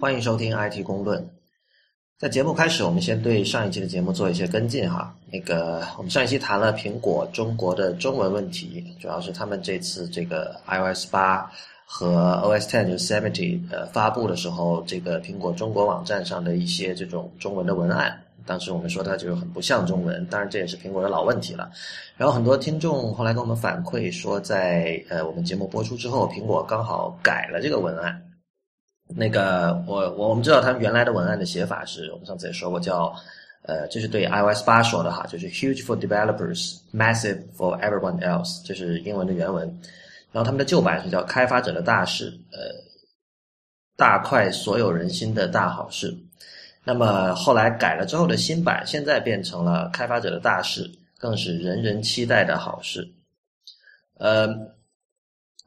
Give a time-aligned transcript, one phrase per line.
[0.00, 1.28] 欢迎收听 IT 公论。
[2.18, 5.12] 在节目开始，我们先对上一期的节目做一些跟进哈。
[5.28, 11.50] 那个，我们上一期谈了苹果中国的中文问题，主要是他们这次这个 iOS 八
[11.84, 18.22] 和 OS Ten 就 Seventy 呃发布的时候，这个苹果中国网站上的一些这种中文的文案。
[18.46, 21.68] 当时我们说它就是很不像中文，当然这也是苹果的老问题了。
[22.16, 28.22] 然后很多听众后来跟我们反馈说，在呃我们节目播出之后，苹果刚好改了这个文案。
[29.08, 33.14] 那个我我我们知道他们原来的文案的写法是我们上次也说过，叫
[33.62, 39.66] 呃这是对 iOS 八说的哈，就是 huge for developers, massive for everyone else，这是英文的原文。
[40.30, 42.58] 然后他们的旧版是叫开发者的大事，呃
[43.96, 46.14] 大快所有人心的大好事。
[46.84, 53.06] 那么后来改了之后的新版，现在变成了开发者的大事，更是人人期待的好事。
[54.18, 54.48] 呃，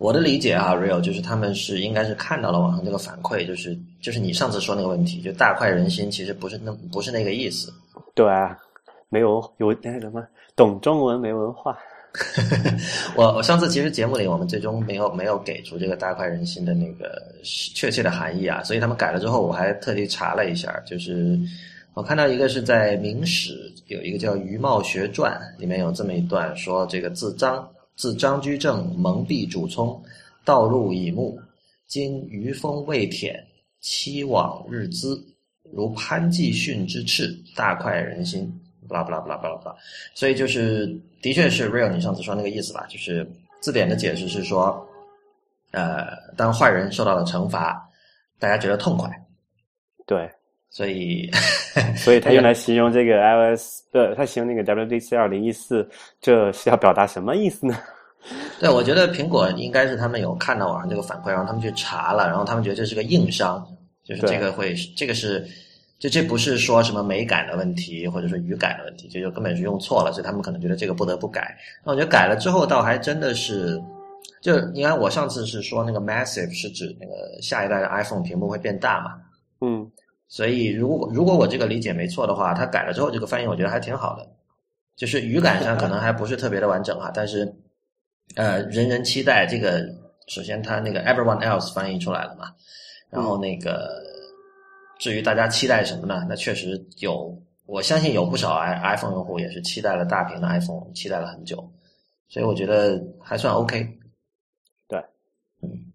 [0.02, 7.72] 我的理解啊，Real 就是他们是应该是看到了网上这个反馈，就是就是你上次说那个问题，就大快人心，其实不是那不是那个意思。
[8.16, 8.58] 对啊，
[9.10, 11.78] 没有有那什么懂中文没文化。
[13.16, 17.22] 我我上次其实节目里我们最终没有没有给出这个大快人心的那个
[17.76, 21.40] 确切的含义啊，所以他们改了之后，我还特地查了一下，就是
[21.94, 27.70] 我看到一个是在《明史》有一个叫《余茂学传》，里面有这么一段说：这个自张
[28.02, 30.02] 自张居正蒙蔽主聪，
[30.44, 31.40] 道路已暮，
[31.86, 33.46] 今余风未舔，
[33.80, 35.24] 期往日滋，
[35.72, 38.52] 如潘季训之赤，大快人心。
[38.90, 39.78] 巴拉巴拉巴拉巴拉巴拉，
[40.16, 40.88] 所以就是，
[41.22, 42.88] 的确是 real，你上次说那个意思吧？
[42.90, 43.26] 就是
[43.60, 44.84] 字典的解释是说，
[45.70, 47.88] 呃，当坏人受到了惩罚，
[48.40, 49.08] 大家觉得痛快。
[50.08, 50.28] 对，
[50.72, 51.30] 所以，
[51.96, 55.88] 所以他用来形容这个 iOS，呃，他形容那个 WDC 二零一四，
[56.20, 57.78] 这是要表达什么意思呢？
[58.60, 63.64] 对，我觉得苹果应该是他们有看到网上这个反馈，然后他们去查了，然后他们觉得这是个硬伤，
[64.04, 65.46] 就是这个会，这个是。
[66.02, 71.56] 就这不是说什么美感的问题，或者说语感的问题，这就根本是用错了，所以他们可能觉得这个不得不改。
[71.86, 73.80] 那我觉得改了之后，倒还真的是，
[74.42, 79.12] 就你看我上次是说那个 massive 是指那个下一代的 iPhone 屏幕会变大嘛？
[79.62, 79.88] 嗯，
[80.32, 84.26] 所以如果如果我这个理解没错的话，他改了之后这个翻译我觉得还挺好的，
[84.96, 87.54] 就是语感上可能还不是特别的完整哈，但是
[88.38, 89.86] 呃，人人期待这个，
[90.28, 92.56] 首先它那个 everyone else 翻译出来了嘛，
[93.10, 94.10] 然后那个。
[95.02, 96.24] 至于大家期待什么呢？
[96.30, 101.58] 那确实有，我相信有不少 i iPhone 用户也是期待了大屏的 iPhone，期待了很久，
[102.30, 103.98] 所以我觉得还算 OK。
[104.88, 105.04] 对，
[105.64, 105.91] 嗯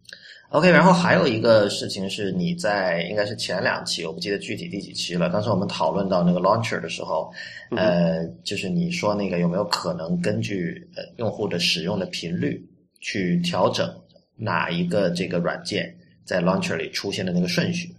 [0.56, 0.70] ，OK。
[0.70, 5.28] 然后还有一个事情是，你在应该是前两期，我不记得具体第几期了。
[5.28, 7.30] 当时我们讨论到那个 Launcher 的时候，
[7.76, 12.64] 呃，就是你说那个有没有可能根据呃用户的使用的频率
[13.00, 13.86] 去调整
[14.34, 15.94] 哪一个这个软件
[16.24, 17.94] 在 Launcher 里出现的那个顺序？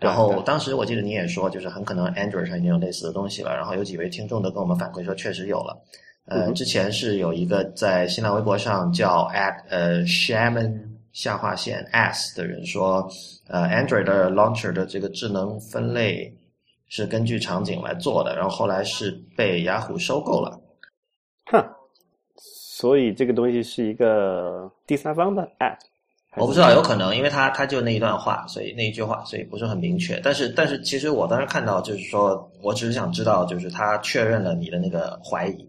[0.00, 3.54] 然后当时我记得你也说，就是很可能 Android 上已经有类似的东西了。
[3.54, 5.78] 然后有几位听众都跟我们反馈说，确实有了。
[6.26, 10.72] 呃，之前是有一个在新浪微博上叫 at 呃 shaman
[11.12, 13.08] 下划线 s 的人说，
[13.48, 16.32] 呃，Android 的 Launcher 的这个智能分类
[16.88, 18.34] 是根据场景来做的。
[18.36, 20.60] 然后后来是被雅虎收购了。
[21.52, 21.64] 哼，
[22.36, 25.78] 所以这个东西是一个第三方的 app。
[26.36, 30.20] 我不知道，有可能，因为他他就那一段话，所以那一句话，所以不是很明确。
[30.22, 35.68] 但是，但是，其实我当时看到，就是说我只是想知道，就是他确认了你的那个怀疑，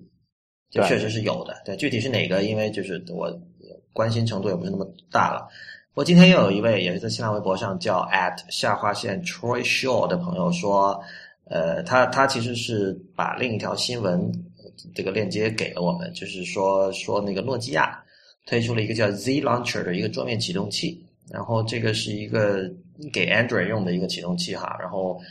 [0.69, 1.55] 就确实是有的。
[1.65, 2.43] 对，具体是哪个？
[2.43, 3.27] 因为就是我
[3.93, 5.47] 关心程度也不是那么大了。
[5.93, 11.01] 我今天又有一位也是在新浪微博上叫 at 下划线 Troy Shaw 的朋友说，
[11.45, 14.31] 呃，他他其实是把另一条新闻
[14.95, 18.01] 这个链接给了我们，就是说说那个诺基亚。
[18.47, 22.67] 推出了一个叫 Z Launcher 的一个桌面启动器，然后这个是一个
[23.13, 25.21] 给 Android 用的一个启动器哈，然后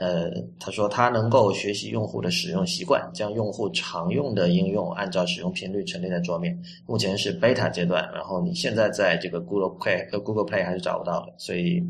[0.00, 6.58] 呃，他说他能够学习用户的使用习惯，将用户常用的应用按照使用频率陈列在桌面。
[6.86, 11.82] 目前是 Beta 阶段，然后你现在在这个 Google Play 和 Google Play 还是找不到的，所以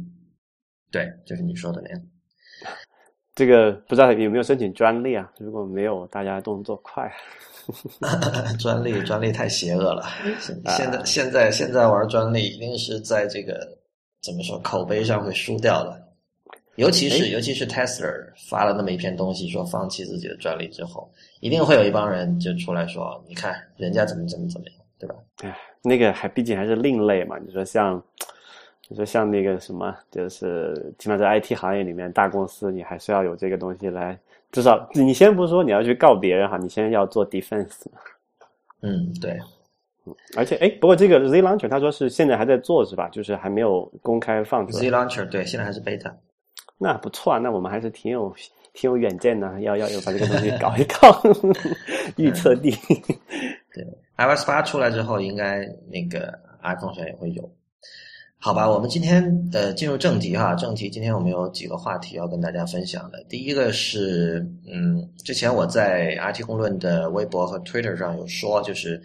[0.90, 2.00] 对，就是你说的那样。
[3.36, 5.32] 这个不知道有没有申请专利啊？
[5.38, 7.08] 如果没有，大家动作快。
[8.58, 10.04] 专利，专利太邪恶了。
[10.40, 13.60] 现在，现在，现在玩专利，一定是在这个
[14.20, 16.09] 怎么说口碑上会输掉的。
[16.80, 18.10] 尤其是，尤其是 Tesla
[18.48, 21.10] 发了那么一篇东西，说放弃自己的专利之后，
[21.40, 27.36] 一定会有一帮人就出来说：“你看人家怎么怎么怎么样，对吧？”哎，那个还毕竟还是另类嘛。
[27.38, 28.02] 你说像，
[28.88, 34.18] 你说像那个什么，就是起码在 IT 行业里面，大公司你还是要有这个东西来。
[34.50, 37.84] 至少你先不说你要去告别人哈，你先要做 defense。
[38.82, 39.38] 嗯，对。
[40.36, 43.08] 而且哎，不过这个 Z Launcher 他说是现在还在做是吧？
[43.10, 44.80] 就是还没有公开放出来。
[44.82, 46.12] Z Launcher 对，现在还是 beta。
[46.82, 48.34] 那不错啊，那我们还是挺有
[48.72, 51.22] 挺有远见的，要要要把这个东西搞一搞，
[52.16, 52.70] 预测地。
[53.74, 53.86] 对
[54.16, 55.60] ，iOS 八出来之后，应该
[55.90, 56.32] 那个
[56.62, 57.48] iPhone 上也会有。
[58.42, 59.22] 好吧，我们今天
[59.52, 63.22] 呃进入正题哈，正题今天我们有几个话题要跟大家分享的。
[63.28, 68.98] 第一个是，嗯，之前我在 IT 公论的微博和 Twitter 上有说，就是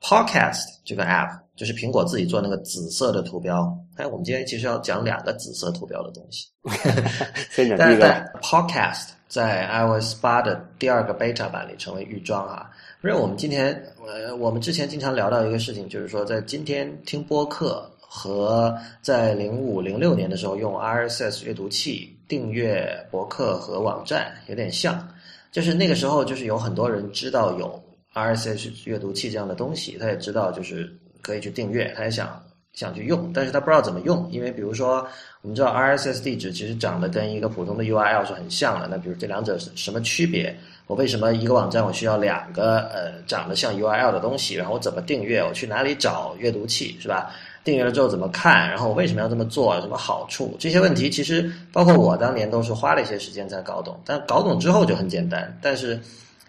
[0.00, 3.70] Podcast 这个 App，就是苹果自己做那个紫色的图标。
[3.96, 6.48] 哎，我们今天其实要讲两个紫色图标的东西。
[7.52, 8.06] 先讲第一个
[8.40, 12.70] ，Podcast 在 iOS 八的第二个 Beta 版里成为预装啊。
[13.04, 13.74] 因为我们今天
[14.06, 17.86] 呃，我们之前经常聊到一个事情，就是说在今天听播客。
[18.12, 25.08] 和在零五零六年的时候用 RSS 阅读器订阅博客和网站有点像，
[25.52, 27.80] 就是那个时候就是有很多人知道有
[28.12, 30.92] RSS 阅读器这样的东西，他也知道就是
[31.22, 35.06] 可以去订阅，他也想想去用，但是他不知道怎么用，因为比如说
[35.42, 40.56] 我们知道 RSS 地址其实长得跟一个普通的 URL 是很像的，那比如这两者是什么区别？
[40.86, 44.56] 我为什么一个网站我需要两个呃长得像 URL 的东西？
[44.56, 45.40] 然后我怎么订阅？
[45.40, 47.30] 我去哪里找阅读器是吧？
[47.62, 48.68] 订阅了之后怎么看？
[48.68, 49.74] 然后我为什么要这么做？
[49.76, 50.56] 有什么好处？
[50.58, 54.00] 这些问题其实包括我当年都是花了一些时间才搞懂。
[54.04, 56.00] 但搞懂之后就很简单，但是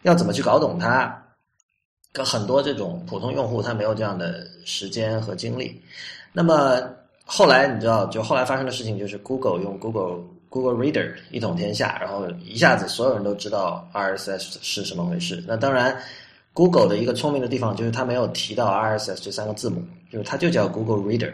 [0.02, 1.21] 要怎么去搞懂它，
[2.14, 5.82] 跟很多这种普通用户他没有这样的时间和精力。
[6.34, 6.82] 那么
[7.26, 15.44] 后来你知道，就后来发生的事情就是 Google 用 Google Google Reader 一统天下，然后一下子所有人都知道 RSS 是什么回事。
[15.48, 15.98] 那当然。
[16.54, 19.82] Google 的一个聪明的地方就是它没有提到 RSS 这三个字母，
[20.12, 21.34] 就是它就叫 Google Reader，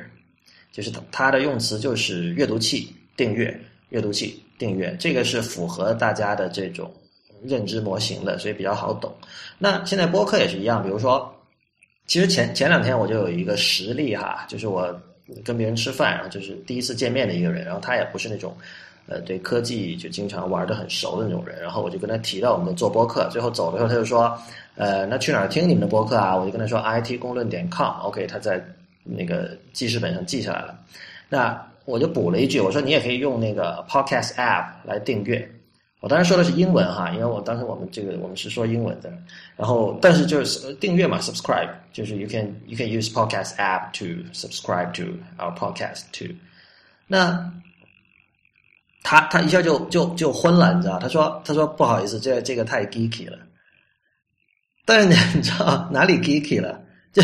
[0.72, 3.60] 就是它的用词就是阅读器订阅，
[3.90, 6.94] 阅读器订阅，这个是符合大家的这种
[7.44, 9.14] 认知模型的，所以比较好懂。
[9.58, 11.34] 那现在播客也是一样，比如说，
[12.06, 14.94] 其实前前两天我就有一个实例哈，就是我
[15.44, 18.56] 跟别人吃饭，然后就是第一次见面的一个人，然后他也不是那种。
[19.10, 24.38] 呃，对科技就经常玩的很熟的那种人，然后我就跟他提到我们做播客，最后走的时候他就说，
[24.76, 26.36] 呃，那去哪儿听你们的播客啊？
[26.36, 28.62] 我就跟他说 it 公论点 com，OK，他在
[29.06, 30.78] 那个记事本上记下来了。
[31.30, 35.50] 那我就补了一句，我说你也可以用那个 podcast app 来订阅。
[36.00, 39.12] 我当然说的是英文哈，因为我当时我们这个我们是说英文的。
[39.56, 45.04] 然后，但是就是订阅嘛，subscribe，就是 you can you can use podcast app to subscribe to
[45.38, 46.32] our podcast to。
[47.08, 47.52] 那
[49.02, 51.00] 他他一下就就就昏了，你知道？
[51.00, 53.40] 他说他说不好意思，这这个太 geeky 了。
[54.86, 56.80] 但是你 知道哪里 geeky 了？
[57.12, 57.24] 这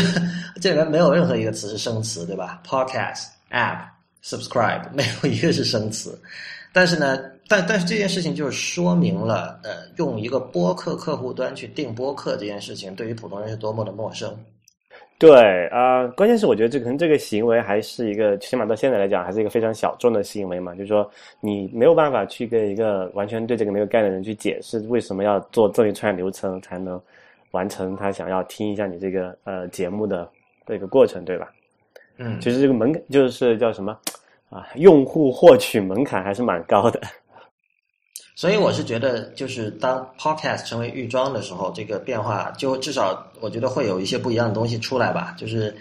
[0.60, 3.86] 这里面没有任何一个词是生词，对吧？Podcast app
[4.24, 6.20] subscribe 没有一个是生词。
[6.72, 7.16] 但是呢，
[7.48, 14.34] 但但是这件事情就是说明了，呃，用一个播客客户端去定播客这件事情，对于普通人是多么的陌生。
[15.16, 20.74] 对啊，关键是我觉得这可能这个行为还是一个，起码到现在来讲，还是一个非常小众的行为嘛。
[20.74, 21.08] 就是说，
[21.40, 27.00] 你没有办法去跟一个完全对这个没有概念的人去解释为什么要做这一串流程才能
[27.52, 30.28] 完成他想要听一下你这个呃节目的
[30.66, 31.50] 这个过程，对吧？
[32.18, 33.96] 嗯，其实这个门槛就是叫什么
[34.50, 34.66] 啊？
[34.74, 37.00] 用户获取门槛还是蛮高的。
[38.36, 45.36] 所以我是觉得，就是当 Podcast 成为预装的时候，这个变化就至少我觉得会有一些不一样的东西出来吧。
[45.38, 45.72] 就是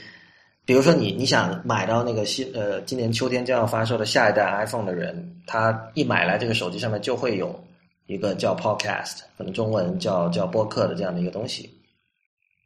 [0.64, 7.60] 比如说，你你想买到那个新呃今年秋天将要发售的下一代 iPhone 的人，他一买来这个手机上面就会有
[8.06, 11.68] 一个叫 Podcast，可能中文叫叫播客的这样的一个东西。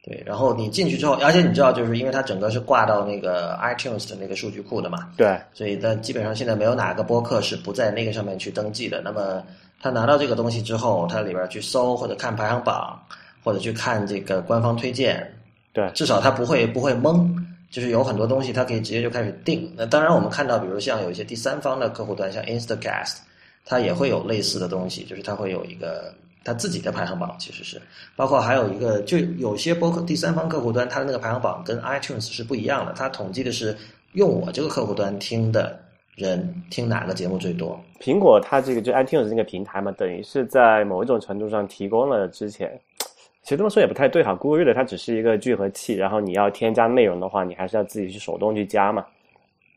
[0.04, 5.10] 对，然后你进去之后，而且你知道，就是因为它整个是挂到那个 iTunes 的那个数据库的嘛。
[5.16, 5.40] 对。
[5.54, 9.02] 所以，但基本上现在没有哪个播客是不在那个上面去登记的。
[9.02, 9.42] 那么。
[9.82, 13.00] 他拿到这个东西之后，他里边去搜或者看排行榜，
[13.44, 15.26] 或者去看这个官方推荐，
[15.72, 17.30] 对，至少他不会不会懵，
[17.70, 19.72] 就是有很多东西他可以直接就开始定。
[19.78, 23.18] 那当然，我们看到，比如像有一些第三方的客户端，像 Instacast，
[23.64, 26.12] 它也会有类似的东西，就是它会有一个
[26.44, 27.80] 它自己的排行榜，其实是
[28.16, 33.78] 包括还有一个，就有些播客第三方客户端，它的那个排行榜跟 iTunes 是不一样的，它统计的是
[34.14, 35.80] 用我这个客户端听的。
[36.18, 37.80] 人听哪个节目最多？
[38.00, 42.78] 苹果它这个就 iTunes 那个平台嘛，等于是在某一种程度上提供了之前，
[43.44, 44.34] 其实这么说也不太对哈。
[44.34, 49.06] Google Reader 它只是一个聚合器，然后你要添加内容的话，你还是要自己去手动去加嘛。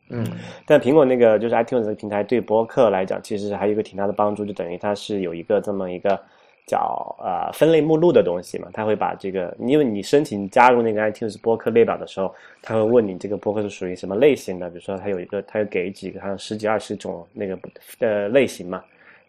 [0.09, 0.25] 嗯，
[0.65, 6.19] 但苹果那个就是 iTunes 这个平台对播客来讲，其实还有一个挺大的帮助，就等于它是有一个这么一个。
[6.67, 17.57] 叫呃分类目录的东西嘛，他会把这个，因为你申请加入那个 iTunes 播客列表的时候，他会问你这个播客是属于什么类型的，比如说他有一个，他有给几个，好像十几二十种那个
[17.99, 18.83] 呃类型嘛，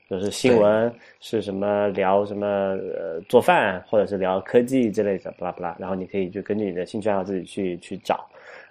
[0.09, 8.25] 就是新闻是什么聊什么呃做饭或者是聊科技之类的，不拉不拉，然后你可以就根据你的兴趣爱好自己去去找，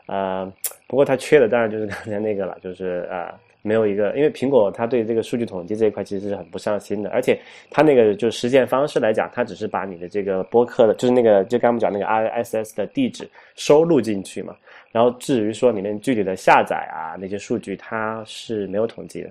[0.05, 0.51] 呃，
[0.87, 7.39] 不过它缺的当然就是刚才那个了，就是呃没有一个，因为苹果它对这个数据统计这一块其实是很不上心的，而且
[7.69, 14.55] 它那个就实现方式来讲，它只是把你的这个播客的，就是那个就刚我们讲那个 RSS 的地址收录进去嘛，
[14.91, 19.29] 然后至于说里面具体的下载啊那些数据，它是没有统计的。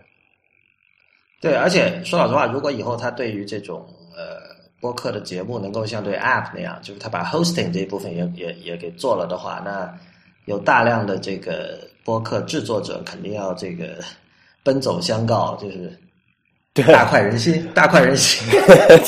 [1.41, 3.85] 对，而且说老实话，如果以后它对于这种
[4.17, 9.93] 呃播客的节目能够像对 App 那样，就是它把 hosting 这一部分也也也给做了的话，那
[10.45, 13.97] 有大量的这个播客制作者肯定要这个。
[14.63, 15.99] 奔走相告，就是
[16.87, 18.47] 大快人心，大快人心，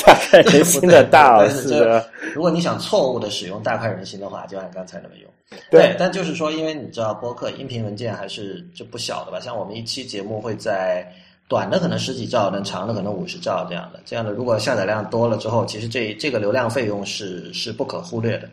[0.05, 2.03] 大快人心 的大老师。
[2.35, 5.29] 如果你想错误的使用“大快人心”的话，就按刚才那么用。
[5.69, 9.39] 对，但就是说，因为你知道，播客音频文件还是就不小的吧？
[9.39, 11.07] 像我们一期节目会在
[11.47, 13.99] 短的可能十几兆，但长的可能五十兆这样的。
[14.03, 18.49] 这样的，如果下载量多了之后，其实这这个流量费用是是不可忽略的。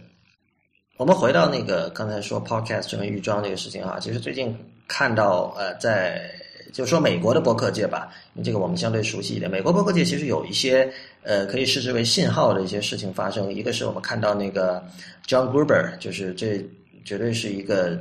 [0.98, 6.30] 我们回到那个刚才说 Podcast 成为预装这个事情啊，其实最近看到呃在。
[6.72, 8.12] 就说美国的播客界吧，
[8.44, 9.50] 这个我们相对熟悉一点。
[9.50, 10.90] 美国播客界其实有一些
[11.22, 13.52] 呃，可以视之为信号的一些事情发生。
[13.52, 14.82] 一个是我们看到那个
[15.26, 16.64] John Gruber，就是这
[17.04, 17.98] 绝对是一个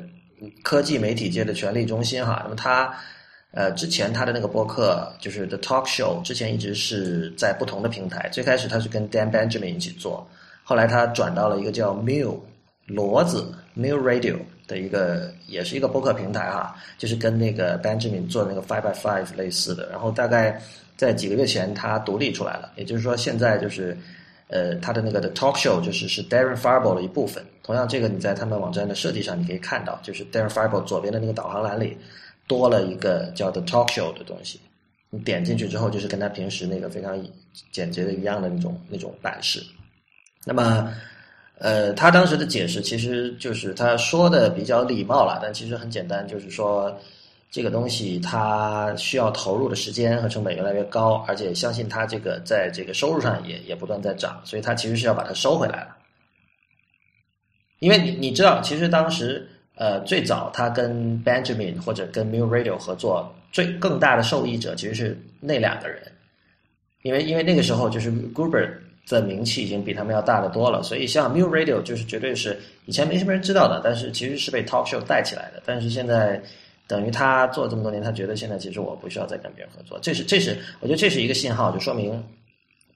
[0.64, 2.42] 科技媒体界的权力中心哈。
[2.44, 2.94] 那么他
[3.52, 8.30] 呃之前他的那个播客就是 The Talk Show，之前一直是在不同的平台。
[8.32, 10.28] 最开始他是跟 Dan Benjamin 一起做，
[10.64, 12.38] 后来他转到了一个叫 Mill
[12.88, 14.38] 骡子 Mill Radio。
[14.70, 19.90] 的一个也是一个播客平台哈，就是跟那个 Benjamin 做的那个 Five by Five 类似的。
[19.90, 20.62] 然后大概
[20.96, 22.72] 在几个月前，它独立出来了。
[22.76, 23.98] 也就是说，现在就是
[24.48, 27.44] 呃，它的那个的 Talk Show 就是是 Darren Farbo 的一部分。
[27.64, 31.98] 同样，这个你在他们网站的设计上你可以看到，就是 Darren Farbo 左边的那个导航栏里
[32.48, 34.60] 多了一个叫 The Talk Show 的东西。
[35.10, 37.20] 你点进去之后，就是跟他平时那个非常
[37.72, 39.62] 简洁的一样的那种那种版式。
[40.46, 40.94] 那么。
[41.60, 46.98] 呃，他当时的解释其实就是他说的比较礼貌了，但其实很简单，就是说
[47.52, 55.98] 这个东西它需要投入的时间和成本越来越高，而且相信他这个在这个收入上也也不断在涨，所以他其实是要把它收回来了。
[57.80, 66.10] 因为你你知道，其实当时呃最早他跟 Benjamin 或者跟 MIRADIO 合作，最更大的受益者其实是那两个人，
[67.02, 68.70] 因为因为那个时候就是 Gruber。
[69.10, 75.62] 的名气已经比他们要大得多了，所以像 Mu Radio 就是绝对是以前没什么人知道的，但是其实是被 Talk Show 带起来的。
[75.66, 76.40] 但是现在
[76.88, 82.24] 等于他做这么多年，他觉得现在其实我不需要再跟别人合作，这是这是我觉得这是一个信号，就说明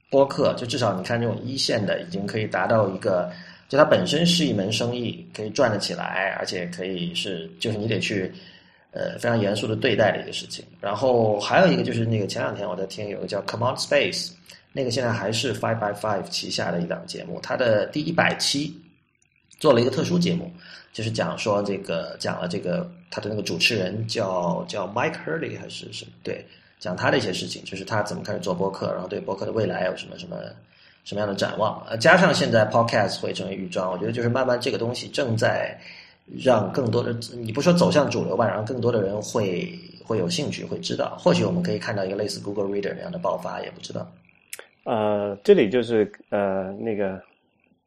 [0.08, 3.30] 播客就至少你看这种一线的已经可以达到一个，
[3.68, 8.32] 就它本身是一门生意，可以赚得起来，而且可以是就是你得去
[8.92, 10.64] 呃非常严肃的对待的一个事情。
[10.80, 14.30] 然后还有一个就是那个前两天我在听有个叫 Command Space。
[14.76, 18.76] 那个现在还是 Five by Five 旗下的一档节目，它的第一百期
[19.60, 20.52] 做了一个特殊节目，
[20.92, 26.10] 就是讲说这个讲了这个他的那个主持人叫叫 Mike Hurley 还是什么？
[26.24, 26.44] 对，
[26.80, 30.36] 讲他的一些事情，就是他怎么开始做播客，然后对播客的未来有什么什么
[31.04, 31.80] 什么样的展望。
[31.88, 35.78] 呃，加上现在 Podcast 会成为预装，我觉得就是慢慢这个东西正在
[36.36, 39.72] 让更多的你不说走向主流吧，然后更多的人会
[40.04, 41.16] 会有兴趣，会知道。
[41.16, 44.10] 或许我们可以看到一个类似 Google Reader 那样的爆发，也不知道。
[44.84, 47.20] 呃，这里就是呃那个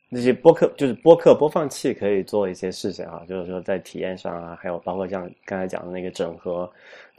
[0.09, 6.67] 那些播客，就是播客播放器可以做一些事情啊，就是说在体验上啊，还有包括像刚才讲的那个整合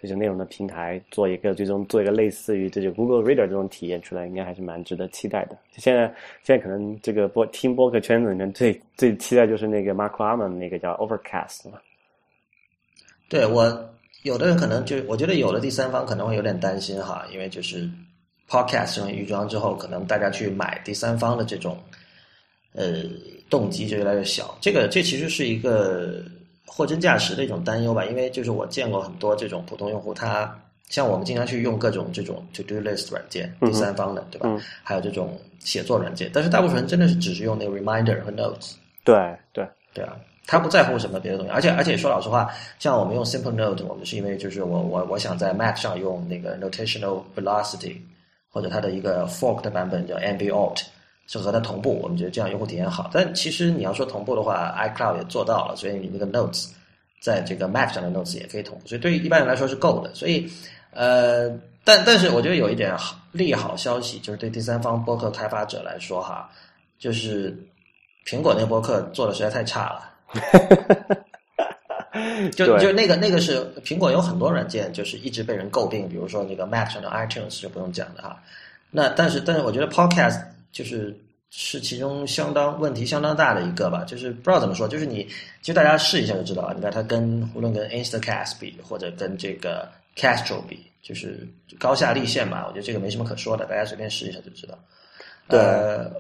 [0.01, 5.57] 这些内容的平台，做一个最终做一个类似于这就 Google Reader 这种体验出来，应该还是蛮值得期待的。
[5.73, 11.79] 现在现在可能这个播听播客圈子里面最最期待就是那个 Mark Arman 那个叫 Overcast 嘛。
[13.29, 13.91] 对我
[14.25, 17.89] 有的人可能就我觉得有的第三方可能会有点担心哈，因为就是。
[18.49, 21.79] Podcast 成为预装之后，可能大家去买第三方的这种，
[22.73, 23.03] 呃，
[23.51, 24.57] 动机就越来越小。
[24.61, 26.23] 这个这其实是一个
[26.67, 34.57] 货真价实的一种担忧吧，因为就是我见过很多这种普通用户，他像我们经常去用各种这种 To Do List 软件，第三方的，对吧？
[34.83, 38.73] 还有这种写作软件，但是大部分人真的是只是用那个 Reminder 和 Notes。
[39.05, 39.15] 对
[39.53, 47.97] 对对啊，他不在乎什么别的东西，而且而且说老实话，像我们用 Simple Note，我们是因为就是我我我想在 Mac 上用那个 Notational Velocity。
[48.59, 50.83] 或者它的一个 fork 的版本叫 Ambient，
[51.29, 53.09] 是和它同步，我们觉得这样用户体验好。
[53.13, 56.69] 但其实你要说同步的话，iCloud 也做到了，所以你那个 Notes
[57.21, 60.13] 在这个 Mac 上的 Notes 也可以同步，所以对于一般人来说是够的。
[60.13, 60.51] 所以，
[60.91, 61.49] 呃，
[61.85, 62.97] 但但是我觉得有一点
[63.31, 66.51] 利好消息，就是对第三方播客开发者来说哈，
[66.99, 67.57] 就是
[68.27, 71.17] 苹果那个播客做的实在太差了。
[72.53, 78.43] 就就那个那个是苹果有很多软件，就是一直被人诟病，比如说那个 Mac 上的 iTunes 就不用讲了哈。
[78.91, 81.15] 那但是但是我觉得 Podcast 就是
[81.51, 85.25] 是其中相当问题相当大的一个吧，就是不知道怎么说，就是你
[85.61, 86.75] 其实大家试一下就知道了。
[86.75, 91.47] 你看它跟无论跟 Instacast 比，或者跟这个 Castro 比，就是
[91.79, 92.65] 高下立现吧。
[92.67, 94.79] 我觉得这个没什么可说的，大家随便试一下就知道。
[95.49, 96.11] 对呃，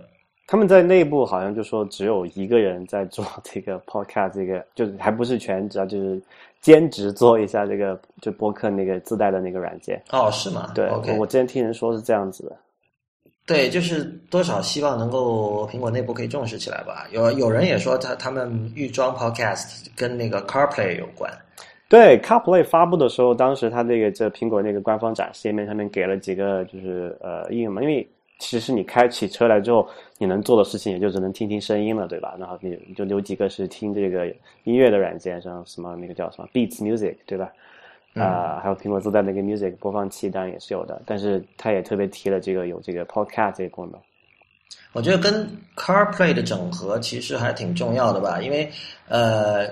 [0.50, 6.18] 他们在内部好像就说只有一个人在做 这个 podcast，这个就是还不是全职啊，就是
[6.62, 10.02] 兼职做一下这个就播客那个自带的那个软件。
[10.10, 10.72] 哦，是吗？
[10.74, 12.56] 对，OK，我之前听人说是这样子的。
[13.46, 17.06] 对，就是多少希望能够苹果内部可以重视起来吧。
[17.12, 21.30] 有有人也说他他们预装 Podcast 跟那个 CarPlay 有关。
[21.90, 28.06] 对 CarPlay 发布的时候，当时他这个这苹果那个官方展示页面上面给了几个就是呃应用嘛，因为
[28.38, 32.36] 其实你开起车来之后，你能做的事情也就只能听听声音了，对吧？
[32.38, 34.26] 然后你你就留几个是听这个
[34.64, 37.50] 音乐的软件，像什么那个叫什么 Beats Music，对吧？
[38.14, 44.00] 啊、还有苹果自带那个 Music 播放器，当然也是有的，但是它也特别提了这个有这个 Podcast 这个功能。
[44.92, 48.68] 我觉得跟 CarPlay 的整合其实还挺重要的吧，因为
[49.06, 49.68] 呃，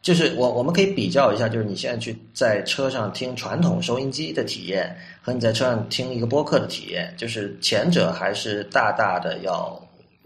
[0.00, 9.78] 就是我我们可以比较一下，就是你现在去在车上听传统收音机的体验，和你在车上听一个播客的体验，就是前者还是大大的要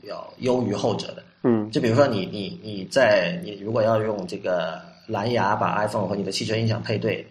[0.04, 1.22] 要优于后者的。
[1.42, 7.26] 嗯，就比如说你你你在你如果要用这个蓝牙把 iPhone 和你的汽车音响配对，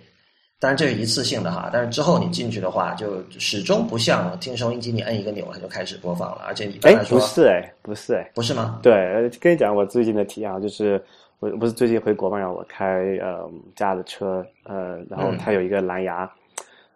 [0.60, 8.80] 当然这是一次性的哈，但是之后你进去的话，就始终不像听收音机，你摁一个钮它就开始播放了，而且一般哎来，说不是哎，不是哎，不是吗？
[8.84, 11.02] 对，呃跟你讲我最近的体验啊，就是
[11.42, 16.32] 我不是最近回国嘛，让我开呃家的车，呃，然后嗯它有一个蓝牙，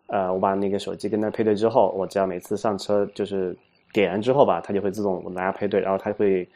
[0.05, 3.57] 呃，我把那个手机跟它配对之后，我只要每次上车就是
[3.91, 6.47] 点燃之后吧，它就会自动蓝牙配对，然后它会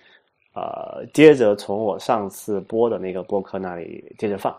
[0.54, 4.56] 呃接着从我上次播的那个播客那里接着放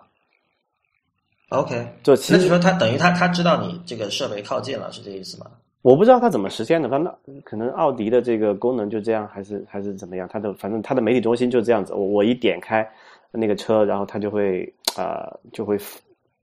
[1.51, 5.49] ，OK，就其实那就说它等于它它知道你这个设备靠近了，是这意思吗？
[5.83, 10.29] 我不知道它怎么实现的，反正可能奥迪的这个功能就这样，还是还是怎么样？
[10.29, 12.87] 它的反正它的媒体中心就这样子，我我一点开
[13.33, 15.79] 那个车，然后它就会呃就会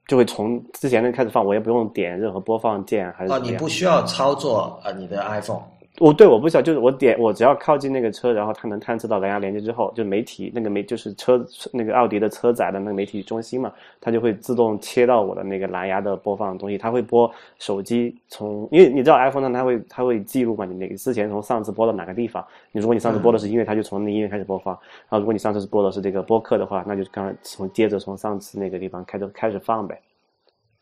[0.07, 3.55] 就会从之前那开始放，我也不用点任何播放键还是哦，怎么样。
[3.55, 5.61] 你不需要操作呃你的 iPhone。
[5.99, 29.99] 我对我不晓得，就是我点我只要靠近那个车，然后它能探测到蓝牙连接之后，就媒体那个媒就是车那个奥迪的车载的那个媒体中心嘛，它就会自动切到我的那个蓝牙的播放的东西，它会播手机从，因为你知道 iPhone 上它会它会记录嘛，你那个之前从上次播到哪个地方，你如果你上次播的是音乐，它就从那音乐开始播放，然后如果你上次是播的是这个播客的话，那就刚从接着从上次那个地方开始开始放呗。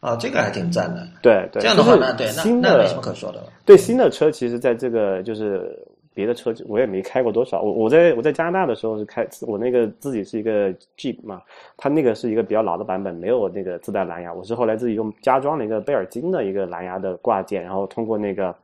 [0.06, 1.08] 哦，这个还挺赞的。
[1.22, 3.48] 对对，这样的话，就是那对那新的那没什么可说的了。
[3.65, 5.76] 对新的车，其实在这个就是
[6.13, 7.60] 别的车，我也没开过多少。
[7.62, 11.41] 我我在我在加拿大的时候是开我那个自己是一个 Jeep 嘛，
[11.76, 14.32] 它那个是一个比较老的版本，没有那个自带蓝牙。
[14.32, 18.56] 我是后来自己用加装了一个贝尔金的一个蓝牙的挂件，然后通过那个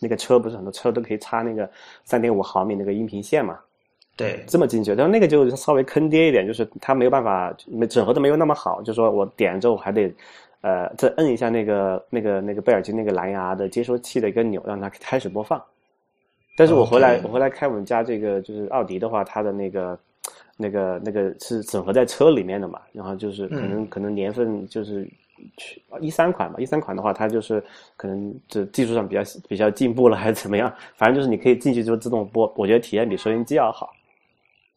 [0.00, 1.70] 那个车不是很多车都可以插那个
[2.04, 3.56] 三点五毫米那个音频线嘛，
[4.16, 4.96] 对，这么进去。
[4.96, 10.12] 但是那个就稍微坑爹一点，就是它没有办法没整合的没有那么好，就说我点了之后还得。
[10.62, 15.62] 呃，再摁一下那个、那个、那个贝尔金那个蓝牙的接收器的一个钮，让它开始播放。
[16.56, 19.98] 但是我回来我回来开我们家这个就是奥迪的话，它的那个、
[20.56, 25.08] 那个、那个是整合在车里面的嘛，然后就是可能、可能年份就是
[26.00, 27.62] 一三款吧，一三款的话，它就是
[27.96, 30.72] 可能这技术上比较比较进步了，还是怎么样？
[30.94, 33.92] 反正就是你可以进去就自动播，我觉得体验比收音机要好。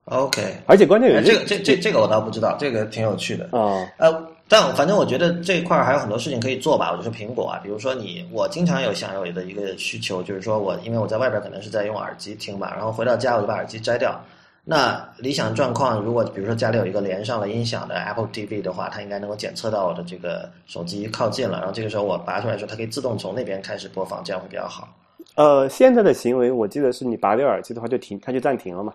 [0.05, 3.49] OK，而且关键有这个这这这个我倒不知道，这个挺有趣的。
[3.51, 6.91] 哦，呃，但反正我觉得这一块还有很多事情可以做吧。
[6.91, 14.19] 我就说苹果啊，比如说你，我经常有想有的一个需求，就是说我因为我在外边可能是在用耳机听嘛，然后回到家我就把耳机摘掉。
[14.67, 24.87] 那理想状况，如果比如说家里有一个连上了音响的 Apple TV 的话，它应该能够检测到我的这个手机靠近了，然后这个时候我拔出来的时候，它可以自动从那边开始播放，这样会比较好。
[25.35, 28.93] 呃，现在的行为我记得是你拔掉耳机的话就停，它就暂停了嘛。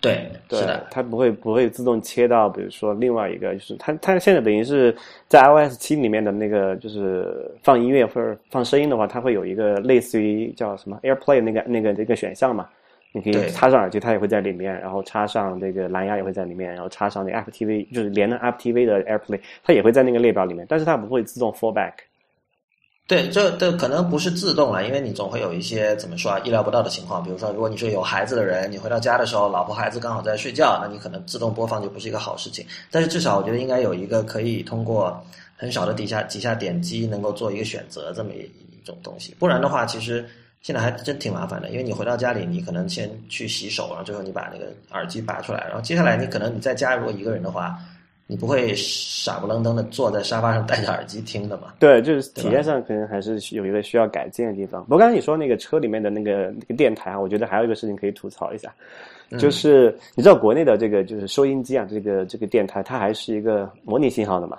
[0.00, 4.94] 对，对是的，，它不会不会自动切到，比如说另外一个，就是它它现在等于是
[5.26, 12.68] 在 iOS 七里面的那个，就是放音乐或者放声音的话，它会有一个类似于叫什么 AirPlay 那个那个那个选项嘛，
[13.10, 21.94] 你可以插上耳机，它也会在里面，然后插上这个蓝牙也会在里面，然后插上那个 Apple TV 就是连着 Apple TV 的 AirPlay，它也会在那个列表里面，但是它不会自动 fallback。
[23.08, 27.24] 对，这这可能不是自动了，因为你总会有一些怎么说啊，意料不到的情况。
[27.24, 32.66] 比如说，如果你是有孩子的人，你回到家的时候，老婆孩子刚好在睡觉，那你可能自动播放就不是一个好事情。
[32.90, 35.24] 但是至少我觉得应该有一个可以通过
[35.56, 39.34] 很少的底下几下点击能够做一个选择这么一一种东西。
[39.38, 40.28] 不然的话，其实
[40.60, 47.78] 现在还真挺麻烦的，因为你回到家里，你可能先去洗手，然后最后你把那个耳机拔出来，然后接下来你可能你在家如果一个人的话，
[48.30, 51.72] 你不会傻不愣登的坐在沙发上戴着耳机听的嘛？
[51.78, 54.82] 对，就是体验上可能还是有一个需要改进的地方。
[54.84, 58.70] 不过刚才你说那个车里面的那个那个电台啊，我觉得还有一个事情可以吐槽一下，
[59.30, 64.58] 嗯就是你知道国内的这个就是收音机啊，这个这个电台它还是一个模拟信号的嘛，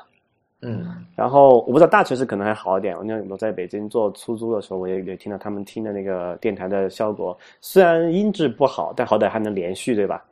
[0.64, 10.26] 嗯然后我不知道大城市可能还好一点，我那我在北京做出租的时候，我也也听到他们听的那个电台的效果，虽然音质不好，但好歹还能连续，对吧？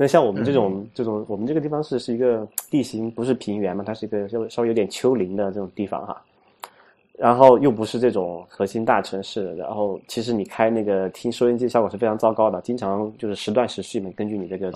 [0.00, 6.22] 那像我们这种、这种，我们这个地方是是一个地形不是平原嘛，它是一个稍微稍微有点丘陵的这种地方哈。
[7.18, 14.68] 然后又不是这种核心大城市，然后其实你开那个听收音机效果是非常糟糕的，经常就是时断时续嘛，根据你这个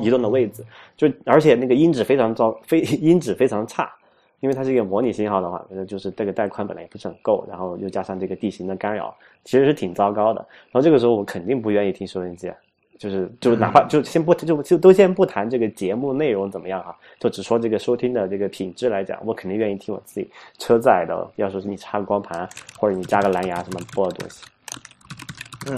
[0.00, 0.64] 移动的位置，
[0.96, 3.92] 就而且那个音质非常糟，非 音质非常差，
[4.38, 9.12] 因为它是一个模拟信号的话，呃就是这个带宽本来也不是很够，然后又加上这个地形的干扰，
[9.42, 10.38] 其实是挺糟糕的。
[10.70, 12.54] 然后这个时候我肯定不愿意听收音机，啊
[12.98, 24.44] 就是就哪怕就先不就就都先不谈这个节目内容怎么样哈，就只说这个收听的这个品质来讲，我肯定愿意听我自己车载的，要说是你插个光盘或者你加个蓝牙什么播的东西。
[25.70, 25.76] 嗯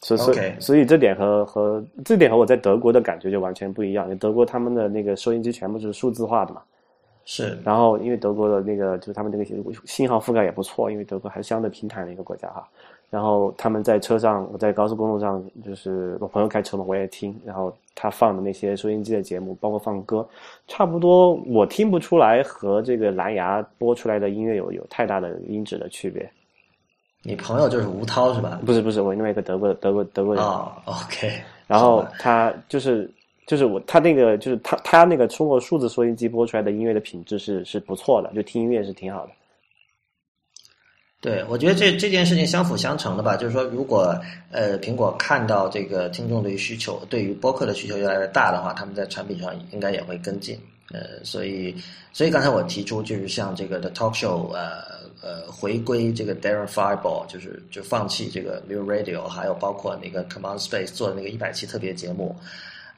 [0.00, 4.16] 所以所以 OK 所以这点和和这点和我在德国的感觉就完全不一样。
[4.18, 6.62] 德国他们的那个收音机全部是数字化的嘛，
[7.26, 9.44] 是然后因为德国的那个就是他们这个
[9.84, 12.66] 信号覆盖也不错，因为德国还是相对平坦的一个国家哈。
[13.10, 20.28] 然后他们在车上，我在高速公路上，就是我朋友开车嘛，我也听，然后他放的那些收音机的节目，包括放歌，
[20.66, 26.30] 差不多我听不出来和这个蓝牙播出来的音乐有有太大的音质的区别。
[27.22, 28.60] 你朋友就是吴涛是吧？
[28.64, 31.32] 不是不是，我另外一个德国德国德国人，哦，OK，
[31.66, 33.10] 然后他就是
[33.46, 39.32] 就是我他那个就是他他那个通过数字收音机播出来的音乐的品质是是不错的，就听音乐是挺好的。
[41.20, 44.16] 对，我觉得这这件事情相辅相成的吧，就是说，如果
[44.52, 50.56] 呃苹果看到这个听众对于需求，对于播客的需求越来越大的话，他们在产品上应该也会跟进。
[50.92, 51.74] 呃，所以
[52.12, 54.80] 所以刚才我提出，就是像这个 The Talk Show，呃
[55.20, 62.36] 呃，回归这个 Darren Fireball，就是就放弃这个 New Radio，还有包括那个 Command Space 做的那个一百期特别节目。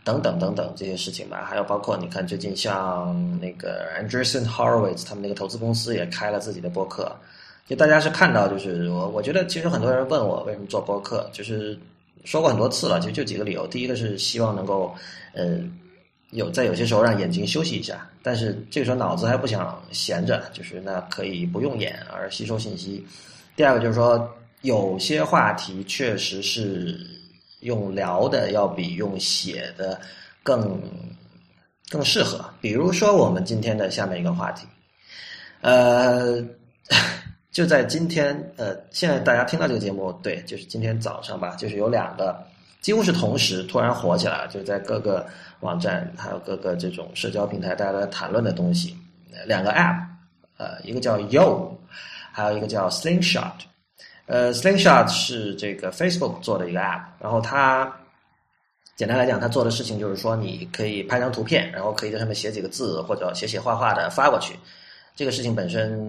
[0.02, 7.14] 等等等等这些事情吧，还有包括你看最近像那个 Anderson Horowitz 他们那个投资公司也开了自己的播客，
[7.66, 11.78] 就大家是看到，就是我我觉得其实很多人问我为什么做播客，就是
[12.24, 13.64] 说过很多次了，其实就几个理由。
[13.68, 14.92] 第一个是希望能够，
[15.32, 15.60] 呃，
[16.30, 23.06] 有在有些时候让眼睛休息一下，但是这个时候脑子还不想闲着，就是那可以不用眼而吸收信息。
[23.54, 24.28] 第二个就是说，
[24.62, 26.98] 有些话题确实是
[27.60, 30.00] 用聊的要比用写的
[30.42, 30.76] 更
[31.88, 32.44] 更适合。
[32.60, 34.66] 比如说我们今天的下面一个话题，
[35.60, 36.44] 呃。
[37.52, 42.40] 就在今天，呃，现在大家听到这个节目，对，就是今天早上吧，就是有两个
[42.80, 45.26] 几乎是同时突然火起来了，就在各个
[45.58, 48.96] 网站还有各个这种社交平台，大家都在谈论的东西，
[49.46, 50.00] 两个 App，
[50.58, 51.72] 呃，一个叫 Yo，
[52.30, 53.52] 还有一个叫 Slingshot，
[54.26, 57.92] 呃，Slingshot 是这个 Facebook 做的一个 App，然后它
[58.94, 64.54] 简单来讲，它做的事情就是说，你可以拍张图片，然后可以在上面写几个字或者写写画画的发过去。
[65.16, 66.00] 这个事情本身